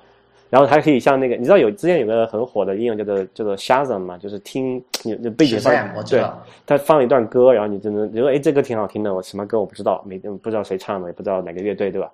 [0.48, 5.74] 然后还可以像那个，你知道有之前有个很火的应用叫做叫做 Shazam 嘛，就是听你背景放
[6.18, 6.24] 对，
[6.66, 12.10] 他放一段歌，然后你就能，你说哎这歌挺好听的，我什么歌我不知道，没不知道谁唱的，也不知道哪个乐队，对吧？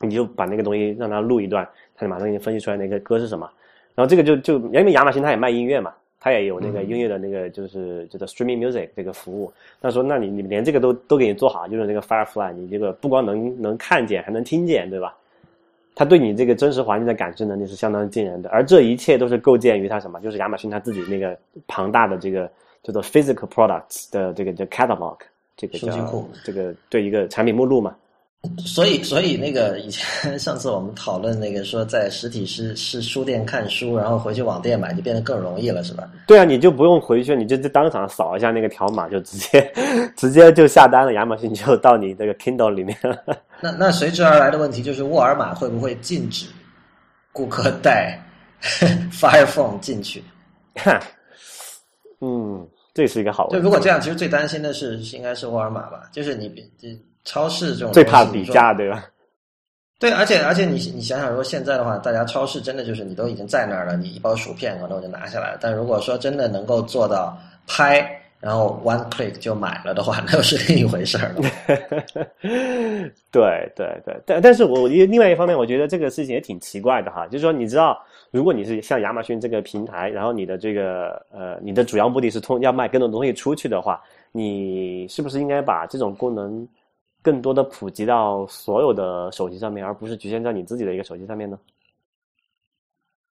[0.00, 3.50] 你就把那个东西让他录一段，他就马上给你分析出来那个歌是什么。
[3.94, 9.52] 然后这个就就因为亚马逊它也卖音乐嘛，它也有那个音乐的那个就是叫做 Streaming Music 这个服务。
[9.80, 15.16] 他说那你你连这个都都给你做好，就是那个 Firefly，你这个不光能能看见，还能听见，对吧？
[15.94, 20.20] 他对你这个真实环境的感知能力是相当惊人的，而这一切都是构建于它什么？
[20.20, 21.34] 就是亚马逊它自己那个
[21.66, 22.50] 庞大的这个
[22.82, 25.16] 叫做 physical products 的这个叫 catalog
[25.56, 27.96] 这个叫这个对一个产品目录嘛。
[28.58, 36.10] 所以，所以那个以前 上次我们讨论那个说，在实体是是书店看书，然后回去网店买，就变得更容易了，是吧？
[36.26, 39.72] 对啊，你就不用回去，你就就当场扫一下那个条码，就直接
[40.16, 43.16] 直接就下单了，亚马逊就到你这个 Kindle 里面了。
[43.60, 46.46] 那那随之而来的问题就是，沃尔玛会不会禁止
[47.32, 48.20] 顾客带
[49.12, 50.22] Fire Phone 进去？
[52.20, 53.56] 嗯，这是一个好问题。
[53.56, 56.08] 就如果这样，其实最担心的是应该是沃尔玛吧？
[56.12, 56.88] 就是你这。
[57.26, 59.04] 超市这种最怕比价，对吧？
[59.98, 65.58] 对，而且而且你你想想，如果现在的话，大家超市真的就是你都已经在那儿了，你一包薯片可能我就拿下来了。
[65.60, 68.06] 但如果说真的能够做到拍，
[68.38, 71.40] 然后 one click 就买了的话， 那又是另一回事儿了。
[73.32, 77.98] 对对对，但但是我另外一方面，我觉得这个事情也挺奇怪的哈，就是说你知道，
[78.30, 83.98] 如果你是像亚马逊这个平台，然后你的这个呃，你的主要目的是通要卖更多东西出去的话，
[84.30, 86.68] 你是不是应该把这种功能？
[87.26, 91.58] 更多的普及到所有的手机上面，而不是局限在你自己的一个手机上面呢？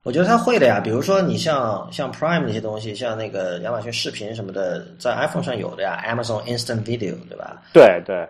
[0.02, 7.62] 我觉得他会的呀，比如说你像像 Prime 那些东西，像那个亚马逊视频什么的，在 iPhone 上有的呀，Amazon Instant Video 对吧？
[7.72, 8.28] 对对，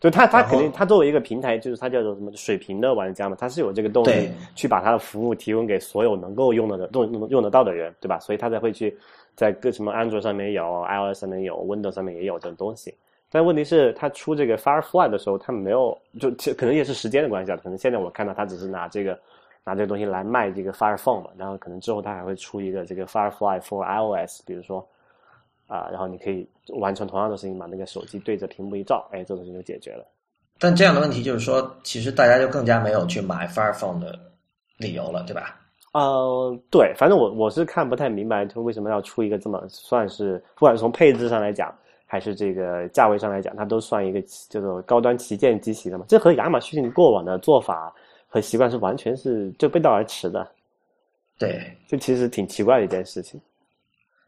[0.00, 8.18] 就他他肯定他作为一个平台，就是他叫做什么水平的玩家嘛，他是有这个动力去把他的服务提供给所有能够用的用用得到的人，对吧？
[8.18, 8.96] 所以他才会去
[9.36, 12.94] 在各什么安卓上面有，iOS 上面有，Windows 上面也有这种东西。
[13.34, 17.56] 但问题是，他出这个 Firefly 的时候，他没有，就可能也是时间的关系啊。
[17.62, 19.18] 可能现在我看到他只是拿这个
[19.64, 24.86] 拿这个东西来卖这个 Fire Phone 嘛，然后可能之后他还会出一个这个 Firefly for iOS，比如说
[25.66, 26.46] 啊，然后你可以
[26.78, 30.04] 完成同样的事情，把那个手机对着屏幕一照，哎，这东西就解决了。
[30.58, 34.18] 但这样的问题就是说，其实大家就更加没有去买 Fire Phone 的
[34.76, 35.58] 理由了，对吧？
[35.94, 41.74] 呃，对，反正我我是看不太明白他为什么要出一个这么算是，不管从配置上来讲。
[42.12, 46.04] 还是这个价位上来讲，它都算一个叫做高端旗舰机型的嘛？
[46.06, 47.90] 这和亚马逊过往的做法
[48.28, 50.46] 和习惯是完全是就背道而驰的。
[51.38, 53.40] 对，这其实挺奇怪的一件事情。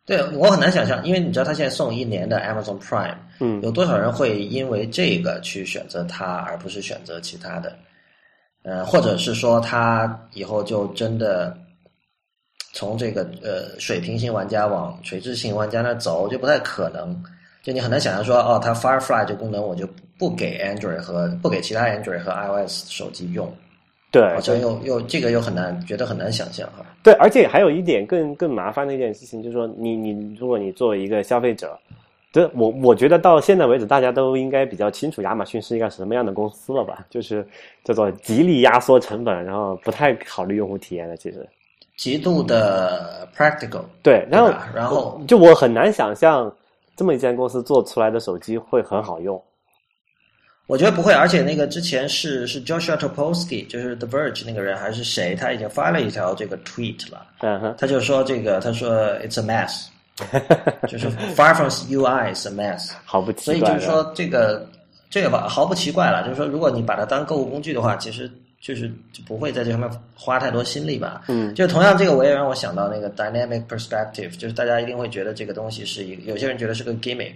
[0.06, 7.76] 对我很难想象，因为你知道，他现在送一年的 Amazon Prime，嗯，有多少人会因为这个去选择它，而不是选择其他的？
[8.62, 11.54] 呃，或者是说，他以后就真的
[12.72, 17.22] 从这个呃水平型玩家往垂直型玩家那走，就不太可能。
[17.64, 19.88] 就你很难想象说，哦，它 Firefly 这功能我就
[20.18, 23.50] 不给 Android 和不给其他 Android 和 iOS 手机用，
[24.10, 26.84] 对，好像又又这个又很难，觉得很难想象哈。
[27.02, 31.74] 对，而且还有一点更更麻烦的一件事情，就是说，你你如果你作为一个消费者，
[32.30, 37.06] 这我我觉得到现在为止，大家都应该比较清楚亚马逊是一个什么样的公司了吧？
[37.08, 37.42] 就是
[37.82, 41.48] 叫做极力压缩成本，然后不太考虑用户体验的，其实
[41.96, 43.84] 极度的 practical。
[44.02, 46.54] 对，然后然后就我很难想象。
[46.96, 49.42] 这么一间公司做出来的手机会很好用，
[50.66, 51.12] 我觉得不会。
[51.12, 57.26] 而且那个之前是是 Joshua Topolsky，就是 The Verge 那个人还是谁，他已经发了一条这个 tweet 了。
[57.40, 58.90] 嗯哼，他就说这个，他说
[59.20, 59.86] It's a mess，
[60.88, 63.44] 就是 Firefox UI is a mess， 毫不奇怪。
[63.44, 64.66] 所以就是说这个
[65.10, 66.22] 这个吧，毫不奇怪了。
[66.22, 68.30] 就是说，如果你把它当购物工具的话，其实
[68.64, 71.24] 就是就不会在这上面花太多心力吧。
[71.28, 77.34] 嗯，就同样这个我也让我想到那个 dynamic perspective，就是大家一定会觉得这个东西是一有些人觉得是个 gimmick，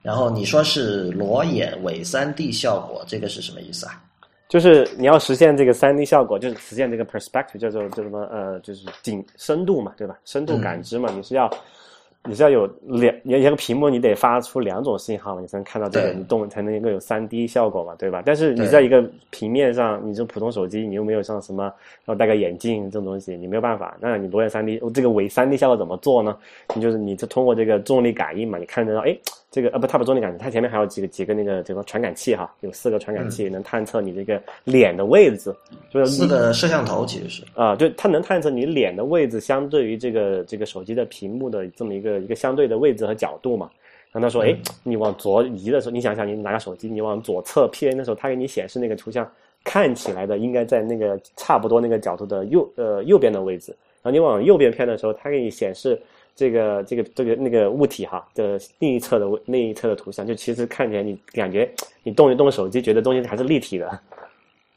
[0.00, 4.00] 然后你说是裸眼伪三 D 效果，这个是什么意思啊？
[4.48, 10.16] 就是你要实现这个三 D 效果，就是实现这个 perspective 叫做叫什么呃，就是景深度嘛，对吧？
[10.24, 11.50] 深度感知嘛，你是要
[12.26, 18.22] 你是要有两你一个屏幕，你得发出两种信号，你才能看到这个你动才能够有三 D 效果嘛，对吧？
[18.24, 21.70] 但是你在一个平面上，你这普通手机，你又没有像什么
[22.06, 23.94] 要戴个眼镜这种东西，你没有办法。
[24.00, 26.34] 那你裸眼三 D 这个伪三 D 效果怎么做呢？
[26.74, 29.14] 你就是你就通过这个重力感应嘛，你看得到，哎，
[29.54, 35.54] 这个呃不，它不重力感知，它前面还有几个几个那个这个传感器哈，有四个传感器能探测你这个脸的位置，
[35.90, 43.70] 就是四个摄像头其实是，啊，就它能探测你脸的位置，相对于这个这个手机的屏幕的这么一个一个相对的位置和角度嘛。
[44.10, 44.52] 然后他说，哎，
[44.82, 49.24] 你往左移的时候，你想想，你拿个手机，你往左侧偏的时候，它给你显示那个图像
[49.62, 53.70] 看起来的应该在那个差不多那个角度的右呃右边的位置。
[54.02, 55.96] 然后你往右边偏的时候，它给你显示
[56.34, 61.70] 这个这个这个那个物体哈的另一侧的位另一侧的图像，就其实看起来你感觉
[62.02, 64.00] 你动一动手机，觉得东西还是立体的。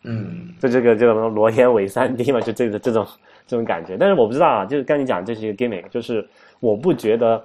[0.04, 3.06] 嗯， 就这个叫什么裸眼伪三 D 嘛，就这个这种
[3.48, 3.98] 这种感觉。
[3.98, 6.26] 但是我不知道啊，就是跟你讲，这是一个 gimmick，就是
[6.60, 7.44] 我不觉得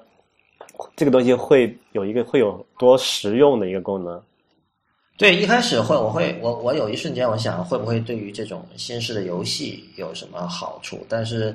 [0.94, 4.22] 这个东西会有一个会有多实用的一个功能。
[5.18, 11.54] 对，一开始会我会我我有一瞬间我想会不会对于这种新式的游戏有什么好处，但是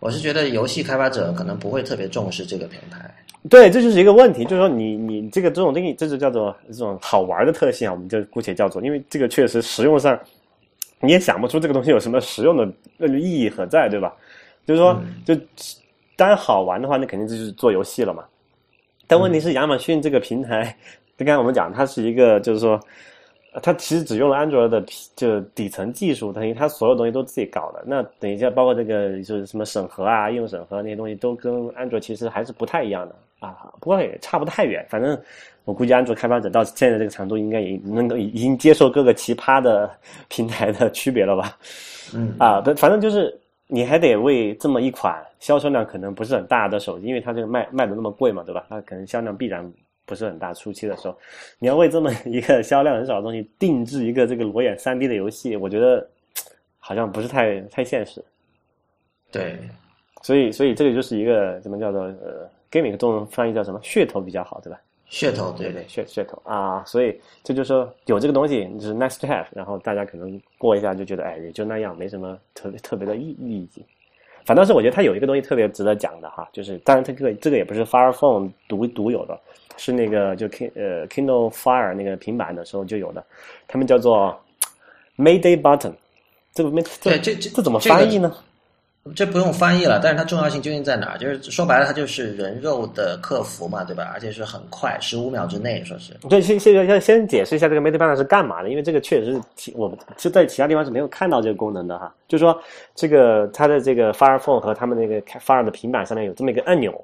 [0.00, 3.14] 我是觉得游戏开发者可能不会特别重视这个平台。
[3.48, 10.18] 对，这就是一个问题，就是说你你这个这种东西，这就叫做这种好玩的特性啊，我们就姑且叫做，因为这个确实实用上
[11.00, 14.14] 你也想不出这个东西有什么实用的呃意义何在，对吧？
[14.66, 15.34] 就是说，就
[16.16, 18.24] 单好玩的话，那肯定就是做游戏了嘛。
[19.06, 20.76] 但问题是，亚马逊这个平台，
[21.16, 22.80] 就刚才我们讲，它是一个，就是说，呃
[23.62, 24.84] 它其实只用了安卓的
[25.16, 27.82] 就底层技术，等于它所有东西都自己搞的。
[27.84, 33.72] 那等一下，包括这个就是什么审核啊、应用审核那些东西，都跟安卓其实还是不太一样的啊。
[33.80, 35.20] 不过也差不太远，反正
[35.64, 39.90] 我估计安卓开发者到现在这个程度，应该也能够已经接受各个奇葩的
[40.28, 41.56] 平台的区别了吧？
[42.14, 43.36] 嗯啊，不，反正就是
[43.66, 48.64] 你还得为这么一款销售量可能不是很大的手机，因为它这个卖卖的那么贵嘛，对吧？
[48.68, 49.68] 它可能销量必然
[50.10, 51.16] 不是很大，初期的时候，
[51.60, 56.04] 你要为这么一个销量很少的东西定制一个这个裸眼三 D 的游戏，我觉得
[56.80, 58.20] 好像不是太太现实。
[59.30, 59.56] 对，
[60.22, 64.80] 所以，所以这个就是一个怎么叫做呃，gaming 中文翻译叫什么噱头比较好，对吧？
[65.08, 73.84] 噱头，对对对，噱噱头啊，所以这就是说有这个东西就是 nice to have，然后大家可能过一下就觉得哎也就那样，没什么特别特别的意意义。
[74.50, 79.38] 反倒是我觉得它有一个东西特别值得讲的哈，就是当然这个这个也不是 Fire Phone 独独有的，
[79.76, 83.24] 是那个就 King 呃 Kindle Fire 那个平板的时候就有的，
[83.68, 84.36] 他们叫做
[85.16, 85.92] Mayday Button，
[86.52, 88.34] 这个没这对这这这怎么翻译呢？
[88.34, 88.42] 这
[89.14, 91.18] 这不用翻译了，但是它重要性究竟在哪儿？
[91.18, 94.10] 就是说白了，它就是人肉的客服嘛，对吧？
[94.12, 96.12] 而且是很快，十五秒之内，说是。
[96.28, 102.14] 对，先先先先解释一下这个 Mate Button 是干嘛的，因为这个确实是其我们是在其他地方是没有看到这个功能的哈。
[102.28, 102.56] 就说，
[102.94, 107.02] 这个它的这个 Fire Phone 和他们那个 Fire 的平板上面有这么一个按钮，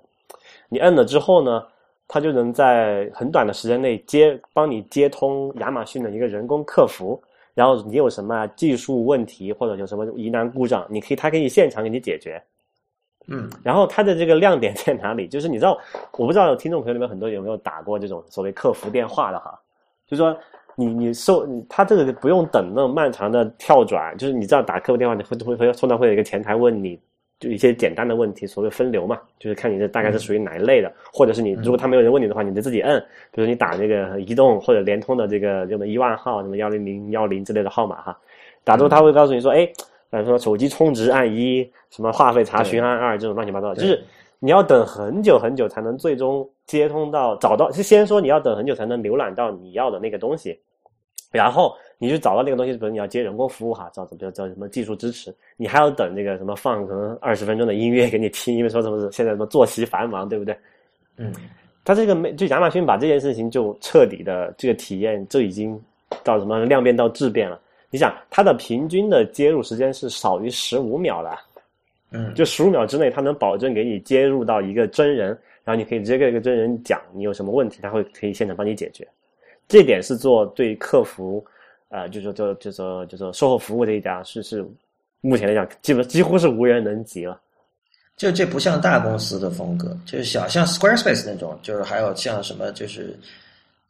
[0.69, 1.65] 你摁了之后呢，
[2.07, 7.21] 它就能在很短的时间内接帮你接通亚马逊的一个人工客服。
[7.57, 12.41] 然后你有什么技术问题或者有什么疑难故障，你可以他可以现场给你解决。
[13.29, 15.27] 嗯，然后它的这个亮点在哪里？
[15.27, 15.79] 就是你知道，
[16.13, 19.59] 我不知道听众朋友里面很多有没有打过这种所谓客服电话的哈，
[20.07, 20.39] 就是说
[20.75, 27.01] 你你受他这个不用等那种漫长的跳转，就是你知道打客服电话你会会会通常会有一个前台问你。
[27.47, 38.19] 就一些简单的问题，所谓分流嘛，就是看你这大概是属于哪一类的，或者是你如果他没有人问你的话，你就自己摁，比如你打这个移动或者联通的这个什么一万号、什么幺零零幺零之类的号码哈，
[38.65, 39.65] 打之后他会告诉你说，哎，
[40.11, 44.03] 比如说手机充值按一，什么话费查询按二，这种乱七八糟的，就是
[44.39, 50.59] 你要等很久很久才能最终接通到找到，是先说你要等很久才能浏览到你要的那个东西，
[51.31, 51.73] 然后。
[51.99, 60.55] 你去找到那个东西，比如你要接人工服务哈，找比如找什么技术支持，你还要等那个什么放可能二十分钟的音乐给你听，因为说什么是现在什么作息繁忙，对不对？
[61.17, 61.33] 嗯，
[61.83, 65.81] 他这个没就亚马逊把这件事情就彻底的这个体验就已经
[66.23, 67.59] 到什么量变到质变了。
[67.89, 71.39] 你想，它的平均的接入时间是少于十五秒的，
[72.11, 75.29] 嗯，就十五秒之内，它能保证给你接入到一个真人，
[75.65, 79.09] 然后你可以直接跟一个真人讲你有什么问题，他会可以现场帮你解决。
[79.67, 81.43] 这点是做对客服。
[81.89, 84.67] 啊，就说就就说就说售后服务这一家是是，
[85.21, 87.41] 目前来讲，基本几乎是无人能及了。
[88.17, 93.15] 就这不像大公司的风格，就是小像 Squarespace 那种，就是还有像什么就是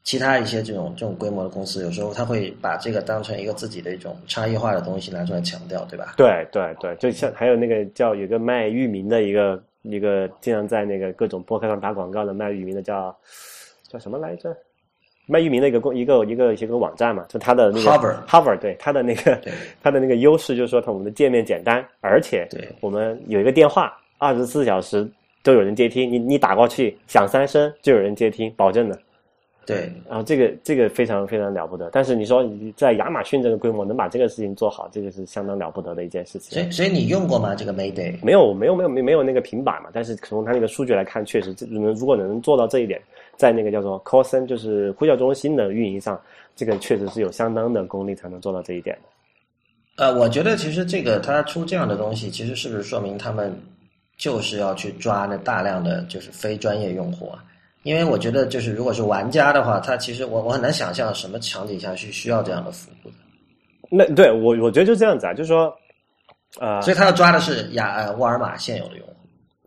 [0.03, 6.15] 其他一些这种这种规模的公司，有时候他会把这个当成一个自己的一种差异化的东西拿出来强调，对吧？
[6.17, 13.17] 对对对，就像还有那个叫有个卖域名的一个一个经常在那个各种博客上打广告的卖域名的叫
[13.87, 14.57] 叫什么来着？
[15.27, 19.39] 卖域名的一个公一个一个一个网站嘛，就它的那个 Hover Hover 对它的那个
[19.83, 25.07] 它的那个优势就是说它我们的界面简单，而且对我们有一个电话，二十四小时
[25.43, 28.99] 都有人接听，你你打过去响三声就有人接听，保证的。
[29.67, 36.53] 对，然后这个这个非常非常了不得，但是你说你在亚马逊这个规模能把这个事情做好，这个是相当了不得的一件事情。
[36.53, 37.53] 所以所以你用过吗？
[37.53, 38.15] 这个 Mayday？
[38.23, 43.03] 没有没有没有没没有那个平板嘛，但是从它那个数据来看，确实这能如果能做到这一点，
[43.37, 46.21] 在那个叫做 call center 就是呼叫中心的运营上，
[46.55, 50.05] 这个确实是有相当的功力才能做到这一点的。
[50.05, 53.55] 呃，我觉得其实这个他出这样的东西，其实是不是说明他们
[54.19, 57.43] 就是要去抓那大量的就是非专业用户啊？
[57.83, 63.15] 因为我觉得就是如果是玩家的话，他其实我我很难想象什么场景下是需要这样的服务的，
[63.89, 65.73] 那对我我觉得就这样子啊，就是说，
[66.59, 69.16] 呃，所以他要抓的是亚呃沃尔玛现有的用户。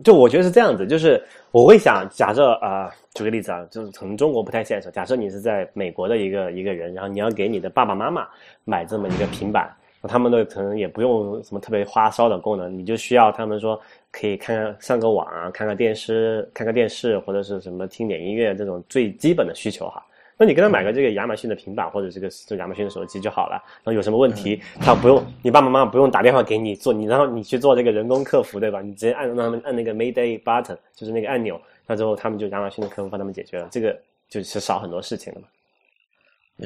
[0.03, 1.21] 就我觉得是这样子，就是
[1.51, 4.89] 我会想，假设啊、举个例子啊，就是可能中国不太现实。
[4.91, 8.25] 假设你是在美国的一个一个人，然后你要给你的爸爸妈妈
[8.63, 9.69] 买这么一个平板，
[10.03, 13.77] 他们的可能也不用什么特别花哨的功能，你就需要他们说
[14.09, 20.01] 可以看看上个网啊，看看电视，看看电视或者是什么听点音乐这种最基本的需求哈。
[20.39, 23.61] 那你给他买个这个亚马逊的平板或者这个这亚马逊的手机就好了。
[23.83, 28.81] 然后有什么问题，他不用你爸爸妈妈不用打电话给你做，你然后你去做这个人工客服对吧？
[28.81, 35.47] 你直接按让他们按那个 Mayday button，就是那个按钮，那之后他们就亚马逊的客服帮他们解决了，这个就是少很多事情了嘛。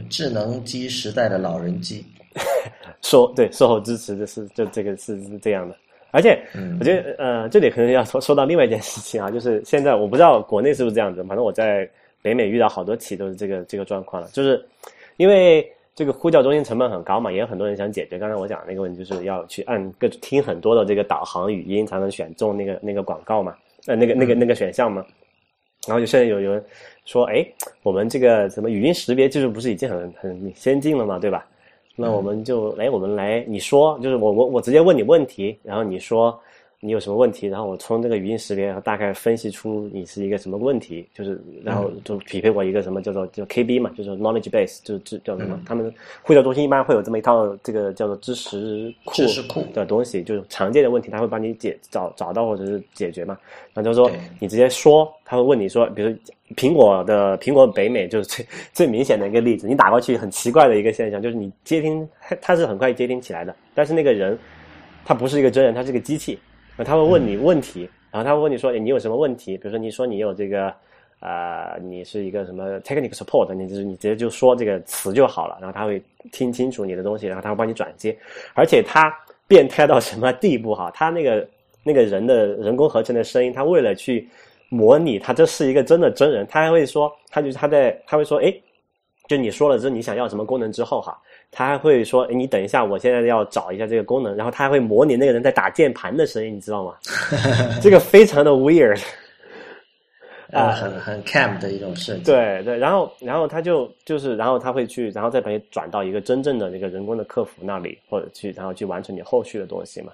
[0.10, 2.06] 智能机时代的老人机，
[3.02, 5.76] 售对售后支持的是就这个是是这样的，
[6.12, 11.88] 而且嗯我觉得呃这里可能要说说到另外一件事情啊，就是现在我不知道国内是不是这样子，反正我在
[12.24, 14.66] 北美遇到好多起都是这个这个状况了，就是
[15.18, 18.18] 因为这个呼叫中心成本很高嘛，也有很多人想解决。
[18.18, 23.56] 刚才我讲的那个问题就是要去按各听很多的这个导航语音才能选中那个那个广告嘛，
[23.86, 25.06] 呃那个那个那个选项嘛。
[25.86, 26.64] 然后就现在有有人
[27.04, 27.46] 说，哎，
[27.84, 31.46] 我们这个什么语音识别技术不是已经很很先进了嘛，对吧？
[31.96, 36.40] 那我们就哎，我们来，你说，就是我我我直接问你问题，然后你说
[36.84, 45.58] 你有什么问题，然后我从这个语音识别，然后大概分析出你是一个什么问题，就是然后就匹配过一个什么叫做就 KB 嘛，就是 knowledge base，就是知叫什么？
[45.66, 53.38] 他们会叫中心一般会有这么一套这个叫做知识库知识库的东西，就是常见的问题，他会帮你解找找到或者是解决嘛。
[53.74, 56.14] 然后就是说你直接说，他会问你说，比如
[56.56, 64.38] 苹果的苹果北美就是 最最明显的一个例子，你打过去很奇怪的一个现象，就是你接听它它是很快接听起来的，但是那个人
[65.06, 66.40] 他不是一个真人，他是个机器，
[66.76, 69.58] 然后他会问你问题，然后他会问你说，哎你有什么问题？
[69.58, 70.74] 比如说你说你有这个。
[71.26, 76.04] 呃，你是一个什么 technical support，你就是你直接就说这个词就好了，然后他会
[76.34, 78.14] 听清楚你的东西，然后他会帮你转接，
[78.54, 79.10] 而且他
[79.48, 80.92] 变态到什么地步哈？
[80.94, 81.48] 他那个
[81.82, 84.28] 那个人的人工合成的声音，他为了去
[84.68, 88.54] 模拟他这是一个真的真人，他还会说，他就是他在他会说，哎，
[89.30, 91.18] 就你说了之后你想要什么功能之后哈，
[91.54, 96.96] 他还会说，诶，你等一下，我现在要找一下这个功能，然后他还会模拟那个人在打键盘的声音，你知道吗？
[97.82, 99.02] 这个非常的 weird。
[100.52, 102.26] 啊，很很 cam 的一种设计。
[102.26, 110.12] 对对，然后然后他就就是，然后他会去，然后再把你转到一个真正的那个人工的客服那里，或者去，然后去完成你后续的东西嘛。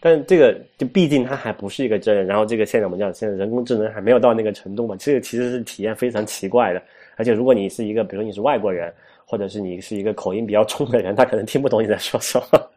[0.00, 6.82] 但这个就毕竟它还不是一个真人，然后这个现在我们讲，现在人工智能还没有到那个程度嘛，这个其实是体验非常奇怪的。
[7.16, 8.90] 而且如果你是一个，比如说你是外国人，
[9.26, 12.70] 或者是你是一个口音比较重的人，他可能听不懂你在说什么。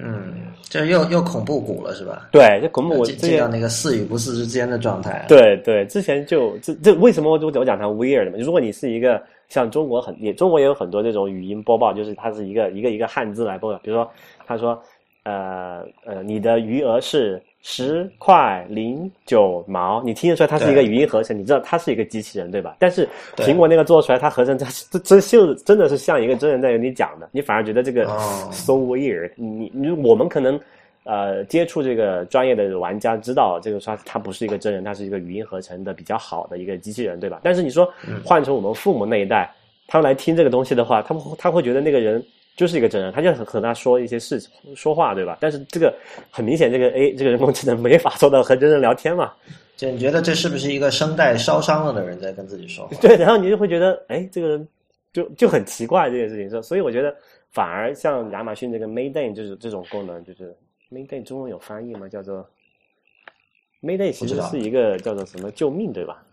[0.00, 2.28] 嗯，这又又恐怖谷了是吧？
[2.32, 8.38] 对，这恐怖谷进到那个似与不似之间的状态。，啊对对，之前就这这为什么我我我讲它 weird 嘛？
[8.38, 14.08] 如果你是一个像中国很也中国也有很多这种语音播报，就是它是一个一个一个汉字来播的，比如说
[14.46, 14.80] 他说
[15.28, 22.76] 呃呃你的余额是十块零九毛，你听得出来它是一个语音合成，你知道它是一个机器人对吧？
[22.78, 23.06] 但是
[23.36, 29.70] 苹果那个做出来，它合成它这真就真的是像一个真人在跟你讲的，你反而觉得这个哦 so weird 你。
[29.74, 30.58] 你我们可能
[31.04, 37.40] 呃接触这个专业的玩家知道，这个说它不是一个真人，它是一个语音合成的比较好的一个机器人，对吧？
[37.42, 37.92] 但是你说
[38.24, 39.52] 换成我们父母那一代，
[39.88, 42.24] 他们来听这个东西的话，他们他会觉得那个人。
[42.58, 45.38] 就是一个真人，他就和和他说一些事情说话，对吧？
[45.40, 45.94] 但是这个
[46.28, 49.32] 很明显，这个 A 这个人工智能没法做到和真人聊天嘛。
[49.76, 52.96] 就你觉得这是不是一个声带烧伤了的人在跟自己说话？
[53.00, 54.68] 对，然后你就会觉得，哎，这个人
[55.12, 56.50] 就就很奇怪这件事情。
[56.50, 57.14] 所所以我觉得，
[57.52, 60.52] 反而像亚马逊这个 Mayday 就是这种功能，就是
[60.90, 62.08] Mayday 中文有翻译吗？
[62.08, 62.44] 叫做
[63.80, 66.24] Mayday 其实是一个叫做什么救命，对吧？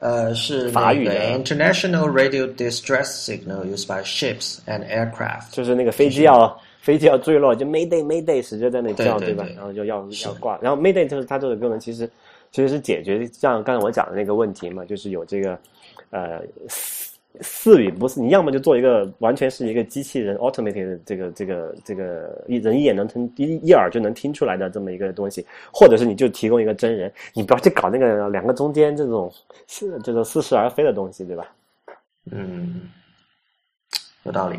[0.00, 12.08] 呃，是法语的 International Radio Distress Signal used by ships and aircraft，就是那个飞机要飞机要坠落，就 Mayday Mayday 使劲在那叫，对吧然后就要要挂，然后 Mayday 就是它这个功能其实
[12.52, 15.58] 其实是解决像刚才我讲的那个问题嘛，就是有这个
[16.10, 16.42] 呃
[17.42, 29.30] 四四语不是你要么就做一个完全是一个机器人 automated 这个这个这个一人一眼能听一一耳就能听出来的这么一个东西，或者是你就提供一个真人，你不要去搞那个两个中间这种
[29.66, 31.46] 是这种似是而非的东西，对吧？
[32.30, 32.88] 嗯，
[34.22, 34.58] 有道理。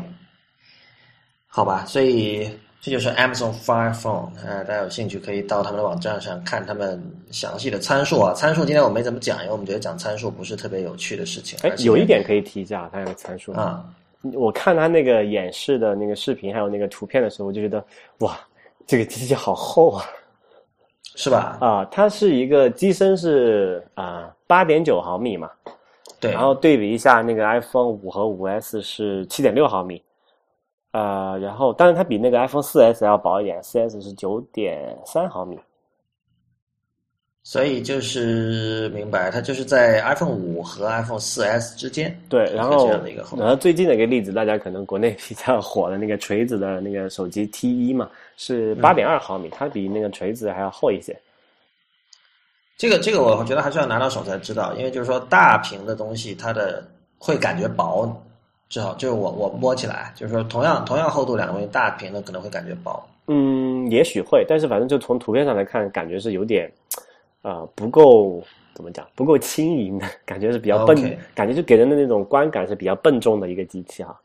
[1.48, 2.48] 好吧，所以
[2.80, 8.32] 这就是 Amazon Fire Phone，啊，大家有兴趣可以到他们的网站上看他们详细的参数啊。
[8.32, 11.58] 参数今天我没怎么讲，因为我们觉得讲参数不是特别有趣的事情。
[11.62, 13.84] 哎有一点可以提一下，它有个参数啊，
[14.32, 17.84] 我看他那个演示的那个视频，还有那个图片的时候，我就觉得
[18.20, 18.38] 哇，
[18.86, 20.04] 这个机器好厚啊！
[21.16, 21.58] 是吧？
[21.60, 25.50] 啊，它是一个机身是啊八点九毫米嘛，
[26.18, 30.02] 对，然后对比一下那个 iPhone 五和五 S 是七点六毫米，
[30.92, 35.58] 呃，然后当然它比那个 iPhone 四 S 要薄一点，四 S 是九点三毫米。
[37.42, 51.18] 所以就是明白，它就是在 iPhone 五和 iPhone 四 S 之间，对，然后这样的一个然后最近的一个例子，大家可能国内比较火的那个锤子的那个手机 T 一嘛，是八点二毫米，它比那个锤子还要厚一些。
[52.76, 56.86] 这个这个我觉得还是要拿到手才知道，因为就是说大屏的东西，它的
[57.18, 58.06] 会感觉薄，
[58.70, 63.06] 至少就是我我摸起来，就是说同样同样厚度两个东西，大屏的可能会感觉薄。
[63.26, 66.72] 嗯，也许会，但是反正就从图片上来看，感觉是有点，
[67.42, 68.42] 呃，不够
[68.74, 74.18] 怎么讲，不够轻盈的感觉是比较笨感觉就给人的那种观感是比较笨重的一个机器哈。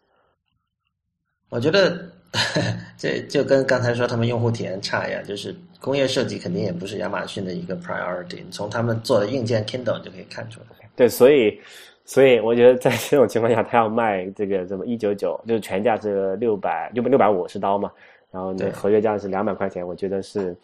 [1.50, 2.08] 我觉得
[2.98, 10.68] 这就跟刚才说他们用户体验差一样，就是工业设计肯定也不是亚马逊的一个 priority，你从他们做的硬件 Kindle 就可以看出来。
[10.96, 11.60] 对，所以，
[12.06, 17.92] 所以我觉得在这种情况下，他要卖这个什么一九九，就是全价是六百六百六百五十刀嘛，
[18.32, 20.56] 然后那对合约价是两百块钱，我觉得是，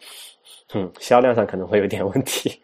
[0.72, 2.62] 嗯，销量上可能会有点问题。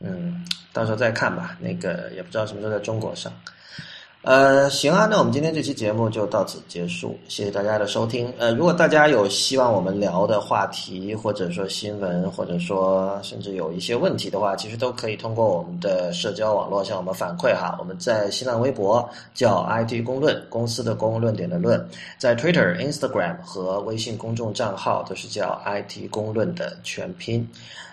[0.00, 1.56] 嗯，到时候再看吧。
[1.60, 3.32] 那个也不知道什么时候在中国上。
[4.22, 8.32] 呃，行啊，那我们今天这期节目就到此结束，谢谢大家的收听。
[8.38, 17.76] 呃，如果大家有希望我们聊的话题，或者说新闻，或者说甚至有一些问题的话，其实都可以通过我们的社交网络向我们反馈哈。
[17.80, 21.84] 我们在新浪微博叫 IT 公论，公司的公论点的论，
[22.16, 27.44] 在 Twitter、Instagram 和微信公众账号都是叫 IT 公论的全拼。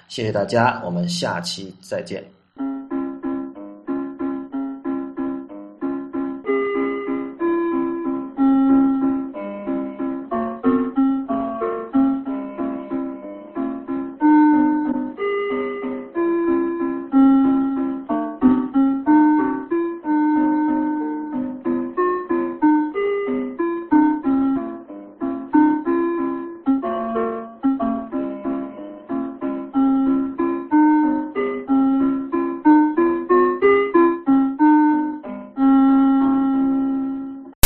[0.07, 2.38] 谢谢大家，我们下期再见。